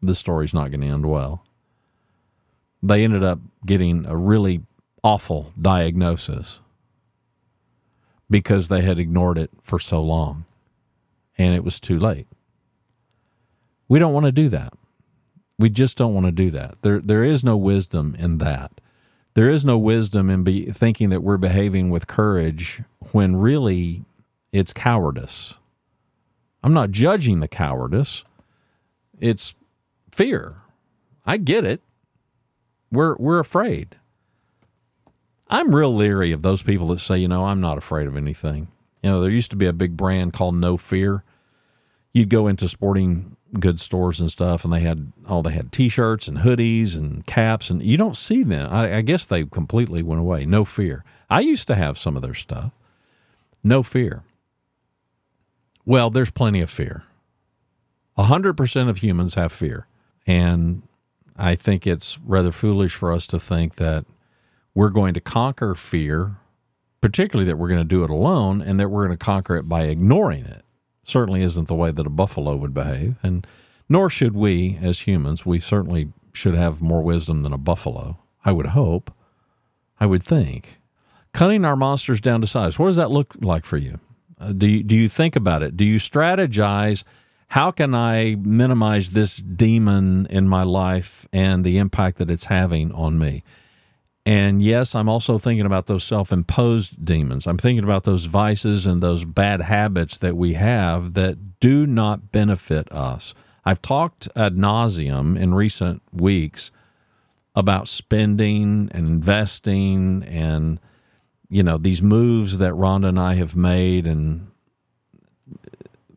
The 0.01 0.15
story's 0.15 0.53
not 0.53 0.71
going 0.71 0.81
to 0.81 0.87
end 0.87 1.05
well. 1.09 1.43
They 2.81 3.03
ended 3.03 3.23
up 3.23 3.39
getting 3.65 4.05
a 4.05 4.15
really 4.15 4.61
awful 5.03 5.51
diagnosis 5.59 6.59
because 8.29 8.67
they 8.67 8.81
had 8.81 8.99
ignored 8.99 9.37
it 9.37 9.49
for 9.61 9.79
so 9.79 10.01
long 10.01 10.45
and 11.37 11.55
it 11.55 11.63
was 11.63 11.79
too 11.79 11.99
late. 11.99 12.27
We 13.87 13.97
don't 13.97 14.13
want 14.13 14.27
to 14.27 14.31
do 14.31 14.49
that. 14.49 14.73
We 15.59 15.69
just 15.69 15.97
don't 15.97 16.13
want 16.13 16.25
to 16.25 16.31
do 16.31 16.49
that. 16.51 16.81
There 16.81 16.99
there 16.99 17.23
is 17.23 17.43
no 17.43 17.57
wisdom 17.57 18.15
in 18.17 18.37
that. 18.39 18.71
There 19.33 19.49
is 19.49 19.63
no 19.63 19.77
wisdom 19.77 20.29
in 20.29 20.43
be 20.43 20.65
thinking 20.65 21.09
that 21.09 21.21
we're 21.21 21.37
behaving 21.37 21.89
with 21.89 22.07
courage 22.07 22.81
when 23.11 23.35
really 23.35 24.05
it's 24.51 24.73
cowardice. 24.73 25.55
I'm 26.63 26.73
not 26.73 26.91
judging 26.91 27.41
the 27.41 27.47
cowardice. 27.47 28.23
It's 29.19 29.53
fear. 30.11 30.61
I 31.25 31.37
get 31.37 31.65
it. 31.65 31.81
We're 32.91 33.15
we're 33.17 33.39
afraid. 33.39 33.97
I'm 35.49 35.75
real 35.75 35.93
leery 35.93 36.31
of 36.31 36.41
those 36.41 36.61
people 36.63 36.87
that 36.87 36.99
say, 36.99 37.17
you 37.17 37.27
know, 37.27 37.45
I'm 37.45 37.59
not 37.59 37.77
afraid 37.77 38.07
of 38.07 38.15
anything. 38.15 38.69
You 39.01 39.11
know, 39.11 39.21
there 39.21 39.31
used 39.31 39.51
to 39.51 39.57
be 39.57 39.65
a 39.65 39.73
big 39.73 39.97
brand 39.97 40.31
called 40.33 40.55
No 40.55 40.77
Fear. 40.77 41.23
You'd 42.13 42.29
go 42.29 42.47
into 42.47 42.67
sporting 42.67 43.37
goods 43.59 43.83
stores 43.83 44.19
and 44.19 44.31
stuff, 44.31 44.63
and 44.63 44.73
they 44.73 44.81
had 44.81 45.11
oh, 45.27 45.41
they 45.41 45.51
had 45.51 45.71
T-shirts 45.71 46.27
and 46.27 46.39
hoodies 46.39 46.95
and 46.95 47.25
caps, 47.25 47.69
and 47.69 47.81
you 47.83 47.97
don't 47.97 48.15
see 48.17 48.43
them. 48.43 48.71
I, 48.71 48.97
I 48.97 49.01
guess 49.01 49.25
they 49.25 49.45
completely 49.45 50.01
went 50.01 50.21
away. 50.21 50.45
No 50.45 50.65
Fear. 50.65 51.03
I 51.29 51.41
used 51.41 51.67
to 51.67 51.75
have 51.75 51.97
some 51.97 52.15
of 52.15 52.21
their 52.21 52.33
stuff. 52.33 52.71
No 53.63 53.83
Fear. 53.83 54.23
Well, 55.85 56.09
there's 56.09 56.31
plenty 56.31 56.61
of 56.61 56.69
fear. 56.69 57.03
Hundred 58.17 58.57
percent 58.57 58.89
of 58.89 58.97
humans 58.97 59.35
have 59.35 59.51
fear, 59.51 59.87
and 60.27 60.83
I 61.37 61.55
think 61.55 61.87
it's 61.87 62.19
rather 62.19 62.51
foolish 62.51 62.93
for 62.93 63.13
us 63.13 63.25
to 63.27 63.39
think 63.39 63.75
that 63.75 64.05
we're 64.73 64.89
going 64.89 65.13
to 65.13 65.21
conquer 65.21 65.73
fear, 65.73 66.35
particularly 67.01 67.47
that 67.47 67.55
we're 67.55 67.69
going 67.69 67.81
to 67.81 67.87
do 67.87 68.03
it 68.03 68.09
alone 68.09 68.61
and 68.61 68.79
that 68.79 68.89
we're 68.89 69.05
going 69.07 69.17
to 69.17 69.25
conquer 69.25 69.55
it 69.55 69.69
by 69.69 69.83
ignoring 69.83 70.45
it. 70.45 70.65
Certainly 71.09 71.41
isn't 71.41 71.67
the 71.67 71.75
way 71.75 71.91
that 71.91 72.05
a 72.05 72.11
buffalo 72.11 72.55
would 72.55 72.73
behave, 72.73 73.15
and 73.23 73.45
nor 73.89 74.09
should 74.09 74.35
we 74.35 74.77
as 74.81 75.01
humans. 75.01 75.45
We 75.45 75.59
certainly 75.59 76.13
should 76.33 76.53
have 76.53 76.81
more 76.81 77.01
wisdom 77.01 77.41
than 77.41 77.51
a 77.51 77.57
buffalo, 77.57 78.19
I 78.45 78.51
would 78.51 78.67
hope, 78.67 79.11
I 79.99 80.05
would 80.05 80.23
think. 80.23 80.79
Cutting 81.33 81.65
our 81.65 81.75
monsters 81.75 82.21
down 82.21 82.41
to 82.41 82.47
size, 82.47 82.77
what 82.77 82.87
does 82.87 82.95
that 82.97 83.11
look 83.11 83.35
like 83.41 83.65
for 83.65 83.77
you? 83.77 83.99
Uh, 84.39 84.51
do 84.51 84.67
you, 84.67 84.83
do 84.83 84.95
you 84.95 85.09
think 85.09 85.35
about 85.35 85.63
it? 85.63 85.75
Do 85.75 85.83
you 85.83 85.97
strategize 85.97 87.03
how 87.49 87.71
can 87.71 87.95
I 87.95 88.35
minimize 88.35 89.11
this 89.11 89.37
demon 89.37 90.27
in 90.27 90.47
my 90.47 90.61
life 90.61 91.27
and 91.33 91.65
the 91.65 91.79
impact 91.79 92.19
that 92.19 92.29
it's 92.29 92.45
having 92.45 92.91
on 92.91 93.17
me? 93.17 93.43
And 94.29 94.61
yes, 94.61 94.93
I'm 94.93 95.09
also 95.09 95.39
thinking 95.39 95.65
about 95.65 95.87
those 95.87 96.03
self 96.03 96.31
imposed 96.31 97.03
demons. 97.03 97.47
I'm 97.47 97.57
thinking 97.57 97.83
about 97.83 98.03
those 98.03 98.25
vices 98.25 98.85
and 98.85 99.01
those 99.01 99.25
bad 99.25 99.59
habits 99.59 100.17
that 100.17 100.37
we 100.37 100.53
have 100.53 101.15
that 101.15 101.59
do 101.59 101.87
not 101.87 102.31
benefit 102.31 102.91
us. 102.91 103.33
I've 103.65 103.81
talked 103.81 104.29
ad 104.35 104.53
nauseum 104.53 105.35
in 105.35 105.55
recent 105.55 106.03
weeks 106.13 106.69
about 107.55 107.87
spending 107.87 108.91
and 108.93 109.07
investing 109.07 110.21
and, 110.25 110.79
you 111.49 111.63
know, 111.63 111.79
these 111.79 112.03
moves 112.03 112.59
that 112.59 112.73
Rhonda 112.73 113.07
and 113.07 113.19
I 113.19 113.33
have 113.33 113.55
made 113.55 114.05
and 114.05 114.51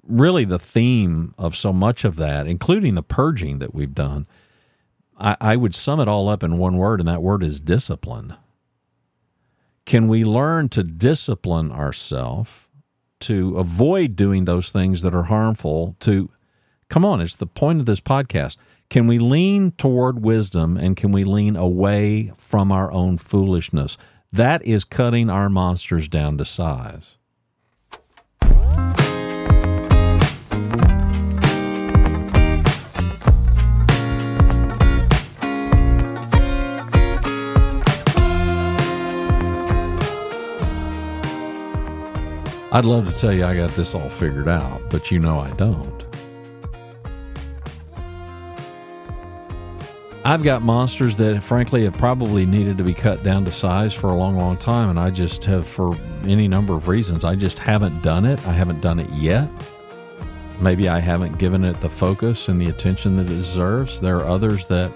really 0.07 0.45
the 0.45 0.59
theme 0.59 1.35
of 1.39 1.57
so 1.57 1.73
much 1.73 2.05
of 2.05 2.17
that, 2.17 2.47
including 2.47 2.95
the 2.95 3.03
purging 3.03 3.59
that 3.61 3.75
we've 3.75 3.95
done, 3.95 4.27
I, 5.23 5.37
I 5.41 5.57
would 5.57 5.75
sum 5.75 6.01
it 6.01 6.09
all 6.09 6.29
up 6.29 6.43
in 6.43 6.59
one 6.59 6.77
word, 6.77 7.01
and 7.01 7.09
that 7.09 7.23
word 7.23 7.43
is 7.43 7.61
discipline. 7.61 8.35
Can 9.87 10.09
we 10.09 10.25
learn 10.25 10.69
to 10.71 10.83
discipline 10.83 11.71
ourselves 11.73 12.67
to 13.21 13.57
avoid 13.57 14.17
doing 14.17 14.45
those 14.45 14.71
things 14.71 15.03
that 15.03 15.15
are 15.15 15.25
harmful? 15.25 15.97
To 16.01 16.29
come 16.89 17.05
on, 17.05 17.21
it's 17.21 17.37
the 17.37 17.47
point 17.47 17.81
of 17.81 17.87
this 17.87 18.01
podcast. 18.01 18.57
Can 18.91 19.07
we 19.07 19.19
lean 19.19 19.71
toward 19.73 20.23
wisdom 20.23 20.77
and 20.77 20.97
can 20.97 21.13
we 21.13 21.25
lean 21.25 21.57
away 21.57 22.33
from 22.37 22.71
our 22.71 22.93
own 22.93 23.17
foolishness? 23.17 23.97
That 24.31 24.65
is 24.65 24.85
cutting 24.85 25.31
our 25.31 25.49
monsters 25.49 26.09
down 26.09 26.37
to 26.39 26.45
size. 26.45 27.17
I'd 42.75 42.87
love 42.87 43.05
to 43.05 43.13
tell 43.13 43.35
you 43.35 43.45
I 43.45 43.55
got 43.55 43.69
this 43.73 43.95
all 43.95 44.09
figured 44.09 44.49
out, 44.49 44.89
but 44.89 45.11
you 45.11 45.19
know 45.19 45.39
I 45.39 45.51
don't. 45.51 46.03
I've 50.25 50.43
got 50.43 50.63
monsters 50.63 51.15
that, 51.17 51.43
frankly, 51.43 51.85
have 51.85 51.99
probably 51.99 52.47
needed 52.47 52.79
to 52.79 52.85
be 52.85 52.95
cut 52.95 53.23
down 53.23 53.45
to 53.45 53.53
size 53.53 53.93
for 53.93 54.09
a 54.09 54.15
long, 54.15 54.39
long 54.39 54.57
time, 54.57 54.89
and 54.89 54.99
I 54.99 55.11
just 55.11 55.45
have, 55.45 55.67
for 55.67 55.95
any 56.25 56.49
number 56.49 56.73
of 56.73 56.89
reasons, 56.89 57.25
I 57.25 57.35
just 57.35 57.59
haven't 57.59 58.03
done 58.03 58.25
it. 58.25 58.39
I 58.47 58.53
haven't 58.53 58.81
done 58.81 58.99
it 58.99 59.11
yet. 59.11 59.51
Maybe 60.59 60.89
I 60.89 60.99
haven't 60.99 61.37
given 61.37 61.65
it 61.65 61.79
the 61.81 61.91
focus 61.91 62.49
and 62.49 62.59
the 62.59 62.71
attention 62.71 63.17
that 63.17 63.29
it 63.29 63.37
deserves. 63.37 64.01
There 64.01 64.17
are 64.17 64.27
others 64.27 64.65
that 64.67 64.91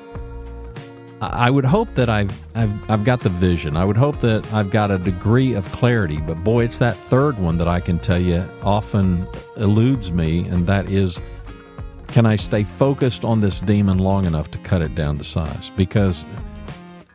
I 1.23 1.49
would 1.49 1.65
hope 1.65 1.95
that 1.95 2.11
I've, 2.11 2.31
I've 2.55 2.91
I've 2.91 3.05
got 3.05 3.21
the 3.21 3.31
vision. 3.31 3.75
I 3.75 3.87
would 3.87 3.97
hope 3.97 4.21
that 4.21 4.53
I've 4.53 4.71
got 4.71 4.91
a 4.91 4.99
degree 4.99 5.55
of 5.55 5.71
clarity. 5.73 6.19
But 6.19 6.45
boy, 6.45 6.65
it's 6.65 6.77
that 6.79 6.95
third 6.95 7.39
one 7.39 7.57
that 7.57 7.69
I 7.69 7.81
can 7.81 7.99
tell 7.99 8.19
you 8.19 8.47
often 8.63 9.27
eludes 9.57 10.13
me, 10.13 10.47
and 10.47 10.67
that 10.67 10.91
is, 10.91 11.19
can 12.09 12.27
I 12.27 12.37
stay 12.37 12.65
focused 12.65 13.25
on 13.25 13.41
this 13.41 13.61
demon 13.61 13.97
long 13.97 14.27
enough 14.27 14.51
to 14.51 14.59
cut 14.59 14.83
it 14.83 14.95
down 14.95 15.17
to 15.17 15.25
size? 15.25 15.71
Because 15.75 16.27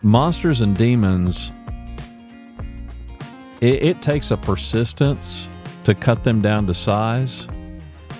monsters 0.01 0.61
and 0.61 0.75
demons, 0.75 1.53
it, 3.61 3.83
it 3.83 4.01
takes 4.01 4.31
a 4.31 4.37
persistence 4.37 5.47
to 5.83 5.93
cut 5.93 6.23
them 6.23 6.41
down 6.41 6.65
to 6.67 6.73
size. 6.73 7.47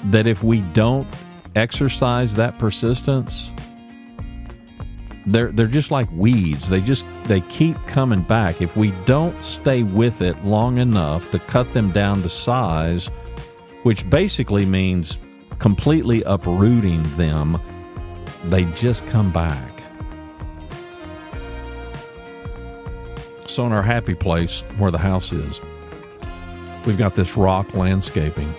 That 0.05 0.27
if 0.27 0.43
we 0.43 0.61
don't 0.73 1.07
exercise 1.55 2.35
that 2.35 2.59
persistence 2.59 3.51
they're 5.25 5.51
they're 5.51 5.67
just 5.67 5.91
like 5.91 6.11
weeds. 6.11 6.69
They 6.69 6.81
just 6.81 7.05
they 7.25 7.41
keep 7.41 7.77
coming 7.87 8.21
back. 8.21 8.61
If 8.61 8.75
we 8.75 8.91
don't 9.05 9.43
stay 9.43 9.83
with 9.83 10.21
it 10.21 10.43
long 10.43 10.77
enough 10.77 11.29
to 11.31 11.39
cut 11.39 11.73
them 11.73 11.91
down 11.91 12.23
to 12.23 12.29
size, 12.29 13.07
which 13.83 14.09
basically 14.09 14.65
means 14.65 15.21
completely 15.59 16.23
uprooting 16.23 17.03
them, 17.17 17.59
they 18.45 18.65
just 18.65 19.05
come 19.07 19.31
back. 19.31 19.67
So 23.45 23.65
in 23.65 23.73
our 23.73 23.83
happy 23.83 24.15
place 24.15 24.63
where 24.77 24.91
the 24.91 24.97
house 24.97 25.33
is, 25.33 25.59
we've 26.85 26.97
got 26.97 27.15
this 27.15 27.35
rock 27.35 27.73
landscaping. 27.73 28.53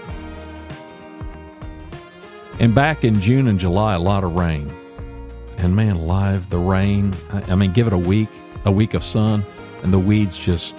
And 2.60 2.74
back 2.74 3.02
in 3.02 3.20
June 3.20 3.48
and 3.48 3.58
July, 3.58 3.94
a 3.94 3.98
lot 3.98 4.22
of 4.22 4.34
rain 4.34 4.72
and 5.62 5.76
man, 5.76 6.06
live 6.06 6.50
the 6.50 6.58
rain. 6.58 7.14
I, 7.30 7.52
I 7.52 7.54
mean, 7.54 7.72
give 7.72 7.86
it 7.86 7.92
a 7.92 7.98
week, 7.98 8.28
a 8.64 8.72
week 8.72 8.94
of 8.94 9.04
sun, 9.04 9.44
and 9.82 9.92
the 9.92 9.98
weeds 9.98 10.38
just 10.38 10.76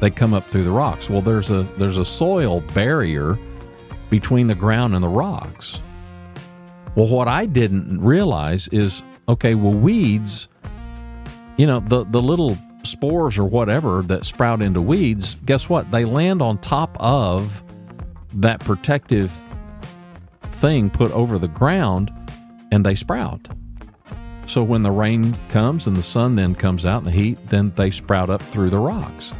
they 0.00 0.10
come 0.10 0.34
up 0.34 0.46
through 0.46 0.64
the 0.64 0.70
rocks. 0.70 1.10
Well, 1.10 1.20
there's 1.20 1.50
a 1.50 1.62
there's 1.76 1.98
a 1.98 2.04
soil 2.04 2.60
barrier 2.60 3.38
between 4.10 4.46
the 4.46 4.54
ground 4.54 4.94
and 4.94 5.02
the 5.02 5.08
rocks. 5.08 5.80
Well, 6.94 7.08
what 7.08 7.26
I 7.26 7.46
didn't 7.46 8.00
realize 8.00 8.68
is 8.68 9.02
okay, 9.28 9.54
well, 9.54 9.72
weeds, 9.72 10.48
you 11.56 11.66
know, 11.66 11.80
the, 11.80 12.04
the 12.04 12.22
little 12.22 12.56
spores 12.84 13.38
or 13.38 13.44
whatever 13.44 14.02
that 14.02 14.24
sprout 14.24 14.62
into 14.62 14.80
weeds, 14.82 15.36
guess 15.46 15.68
what? 15.68 15.90
They 15.90 16.04
land 16.04 16.42
on 16.42 16.58
top 16.58 16.96
of 17.00 17.62
that 18.34 18.60
protective 18.60 19.32
thing 20.52 20.90
put 20.90 21.10
over 21.12 21.38
the 21.38 21.48
ground 21.48 22.12
and 22.70 22.84
they 22.84 22.94
sprout. 22.94 23.48
So 24.54 24.62
when 24.62 24.84
the 24.84 24.90
rain 24.92 25.36
comes 25.48 25.88
and 25.88 25.96
the 25.96 26.02
sun 26.02 26.36
then 26.36 26.54
comes 26.54 26.86
out 26.86 26.98
and 26.98 27.08
the 27.08 27.10
heat, 27.10 27.38
then 27.48 27.72
they 27.74 27.90
sprout 27.90 28.30
up 28.30 28.40
through 28.40 28.70
the 28.70 28.78
rocks. 28.78 29.34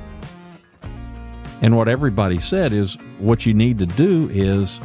And 1.62 1.76
what 1.76 1.88
everybody 1.88 2.40
said 2.40 2.72
is 2.72 2.98
what 3.20 3.46
you 3.46 3.54
need 3.54 3.78
to 3.78 3.86
do 3.86 4.28
is 4.32 4.80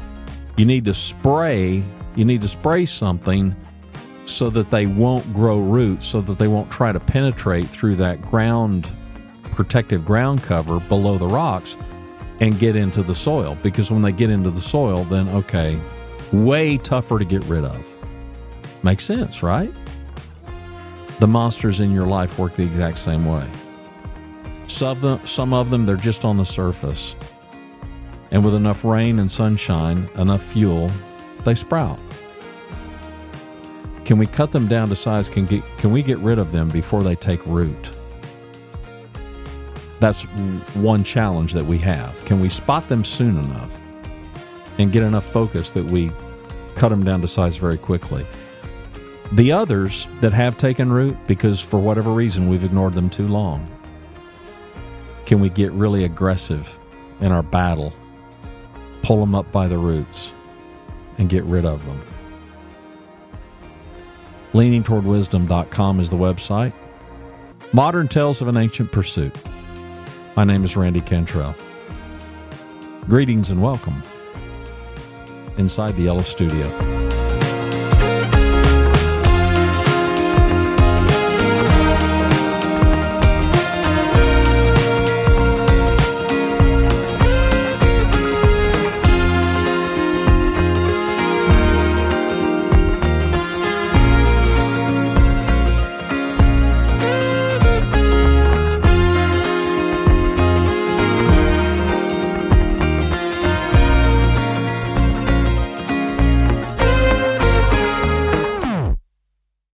you 0.56 0.66
need 0.66 0.86
to 0.86 0.94
spray, 0.94 1.84
you 2.16 2.26
need 2.26 2.42
to 2.42 2.48
spray 2.48 2.86
something 2.86 3.56
so 4.26 4.52
that 4.52 4.70
they 4.70 4.86
won't 4.86 5.34
grow 5.34 5.58
roots, 5.58 6.06
so 6.06 6.22
that 6.22 6.38
they 6.38 6.48
won't 6.48 6.70
try 6.70 6.92
to 6.92 7.00
penetrate 7.00 7.68
through 7.68 7.96
that 7.96 8.22
ground 8.22 8.88
protective 9.54 10.06
ground 10.06 10.44
cover 10.44 10.80
below 10.82 11.18
the 11.18 11.26
rocks 11.26 11.76
and 12.40 12.60
get 12.60 12.76
into 12.76 13.02
the 13.02 13.16
soil. 13.16 13.58
Because 13.64 13.90
when 13.90 14.04
they 14.04 14.12
get 14.12 14.30
into 14.30 14.52
the 14.52 14.62
soil, 14.62 15.06
then 15.06 15.28
okay, 15.30 15.80
way 16.32 16.78
tougher 16.78 17.18
to 17.18 17.26
get 17.26 17.44
rid 17.46 17.66
of. 17.66 17.96
Makes 18.84 19.06
sense, 19.06 19.42
right? 19.42 19.74
The 21.20 21.28
monsters 21.28 21.82
in 21.82 21.92
your 21.92 22.08
life 22.08 22.40
work 22.40 22.56
the 22.56 22.64
exact 22.64 22.98
same 22.98 23.26
way. 23.26 23.50
Some 24.68 24.90
of 24.90 25.02
them, 25.02 25.28
some 25.28 25.54
of 25.54 25.70
them 25.70 25.86
they're 25.86 25.98
just 25.98 26.24
on 26.24 26.38
the 26.38 26.46
surface. 26.46 27.16
And 28.32 28.44
with 28.46 28.56
enough 28.56 28.86
rain 28.86 29.20
and 29.20 29.30
sunshine, 29.30 30.10
enough 30.16 30.42
fuel, 30.42 30.90
they 31.44 31.56
sprout. 31.56 32.00
Can 34.06 34.18
we 34.18 34.28
cut 34.28 34.52
them 34.52 34.68
down 34.68 34.88
to 34.90 34.96
size? 34.96 35.28
Can, 35.28 35.46
get, 35.46 35.62
can 35.78 35.92
we 35.92 36.02
get 36.02 36.20
rid 36.20 36.40
of 36.40 36.52
them 36.52 36.70
before 36.70 37.04
they 37.04 37.16
take 37.16 37.46
root? 37.46 37.92
That's 40.00 40.24
one 40.74 41.04
challenge 41.04 41.52
that 41.54 41.66
we 41.66 41.78
have. 41.80 42.24
Can 42.24 42.40
we 42.40 42.50
spot 42.50 42.88
them 42.88 43.04
soon 43.04 43.38
enough 43.38 43.72
and 44.78 44.92
get 44.92 45.04
enough 45.04 45.26
focus 45.26 45.72
that 45.72 45.86
we 45.86 46.12
cut 46.76 46.90
them 46.90 47.04
down 47.04 47.20
to 47.22 47.28
size 47.28 47.58
very 47.58 47.78
quickly? 47.78 48.26
The 49.32 49.52
others 49.52 50.08
that 50.22 50.34
have 50.34 50.58
taken 50.58 50.92
root 50.92 51.16
because 51.28 51.62
for 51.62 51.80
whatever 51.80 52.12
reason 52.12 52.50
we've 52.50 52.64
ignored 52.64 52.96
them 52.96 53.12
too 53.12 53.28
long, 53.28 53.70
can 55.28 55.40
we 55.40 55.50
get 55.50 55.72
really 55.72 56.04
aggressive 56.04 56.80
in 57.22 57.32
our 57.32 57.44
battle, 57.44 57.94
pull 59.04 59.20
them 59.20 59.36
up 59.36 59.52
by 59.52 59.68
the 59.68 59.78
roots, 59.78 60.34
and 61.20 61.30
get 61.30 61.44
rid 61.44 61.64
of 61.64 61.86
them? 61.86 62.02
Leaningtowardwisdom.com 64.54 66.00
is 66.00 66.10
the 66.10 66.16
website. 66.16 66.74
Modern 67.72 68.08
Tales 68.08 68.42
of 68.42 68.48
an 68.48 68.58
Ancient 68.58 68.92
Pursuit. 68.92 69.36
My 70.36 70.44
name 70.44 70.64
is 70.64 70.76
Randy 70.76 71.02
Cantrell. 71.02 71.54
Greetings 73.08 73.52
and 73.52 73.62
welcome 73.62 74.02
inside 75.58 75.96
the 75.98 76.04
Yellow 76.04 76.24
Studio. 76.24 76.89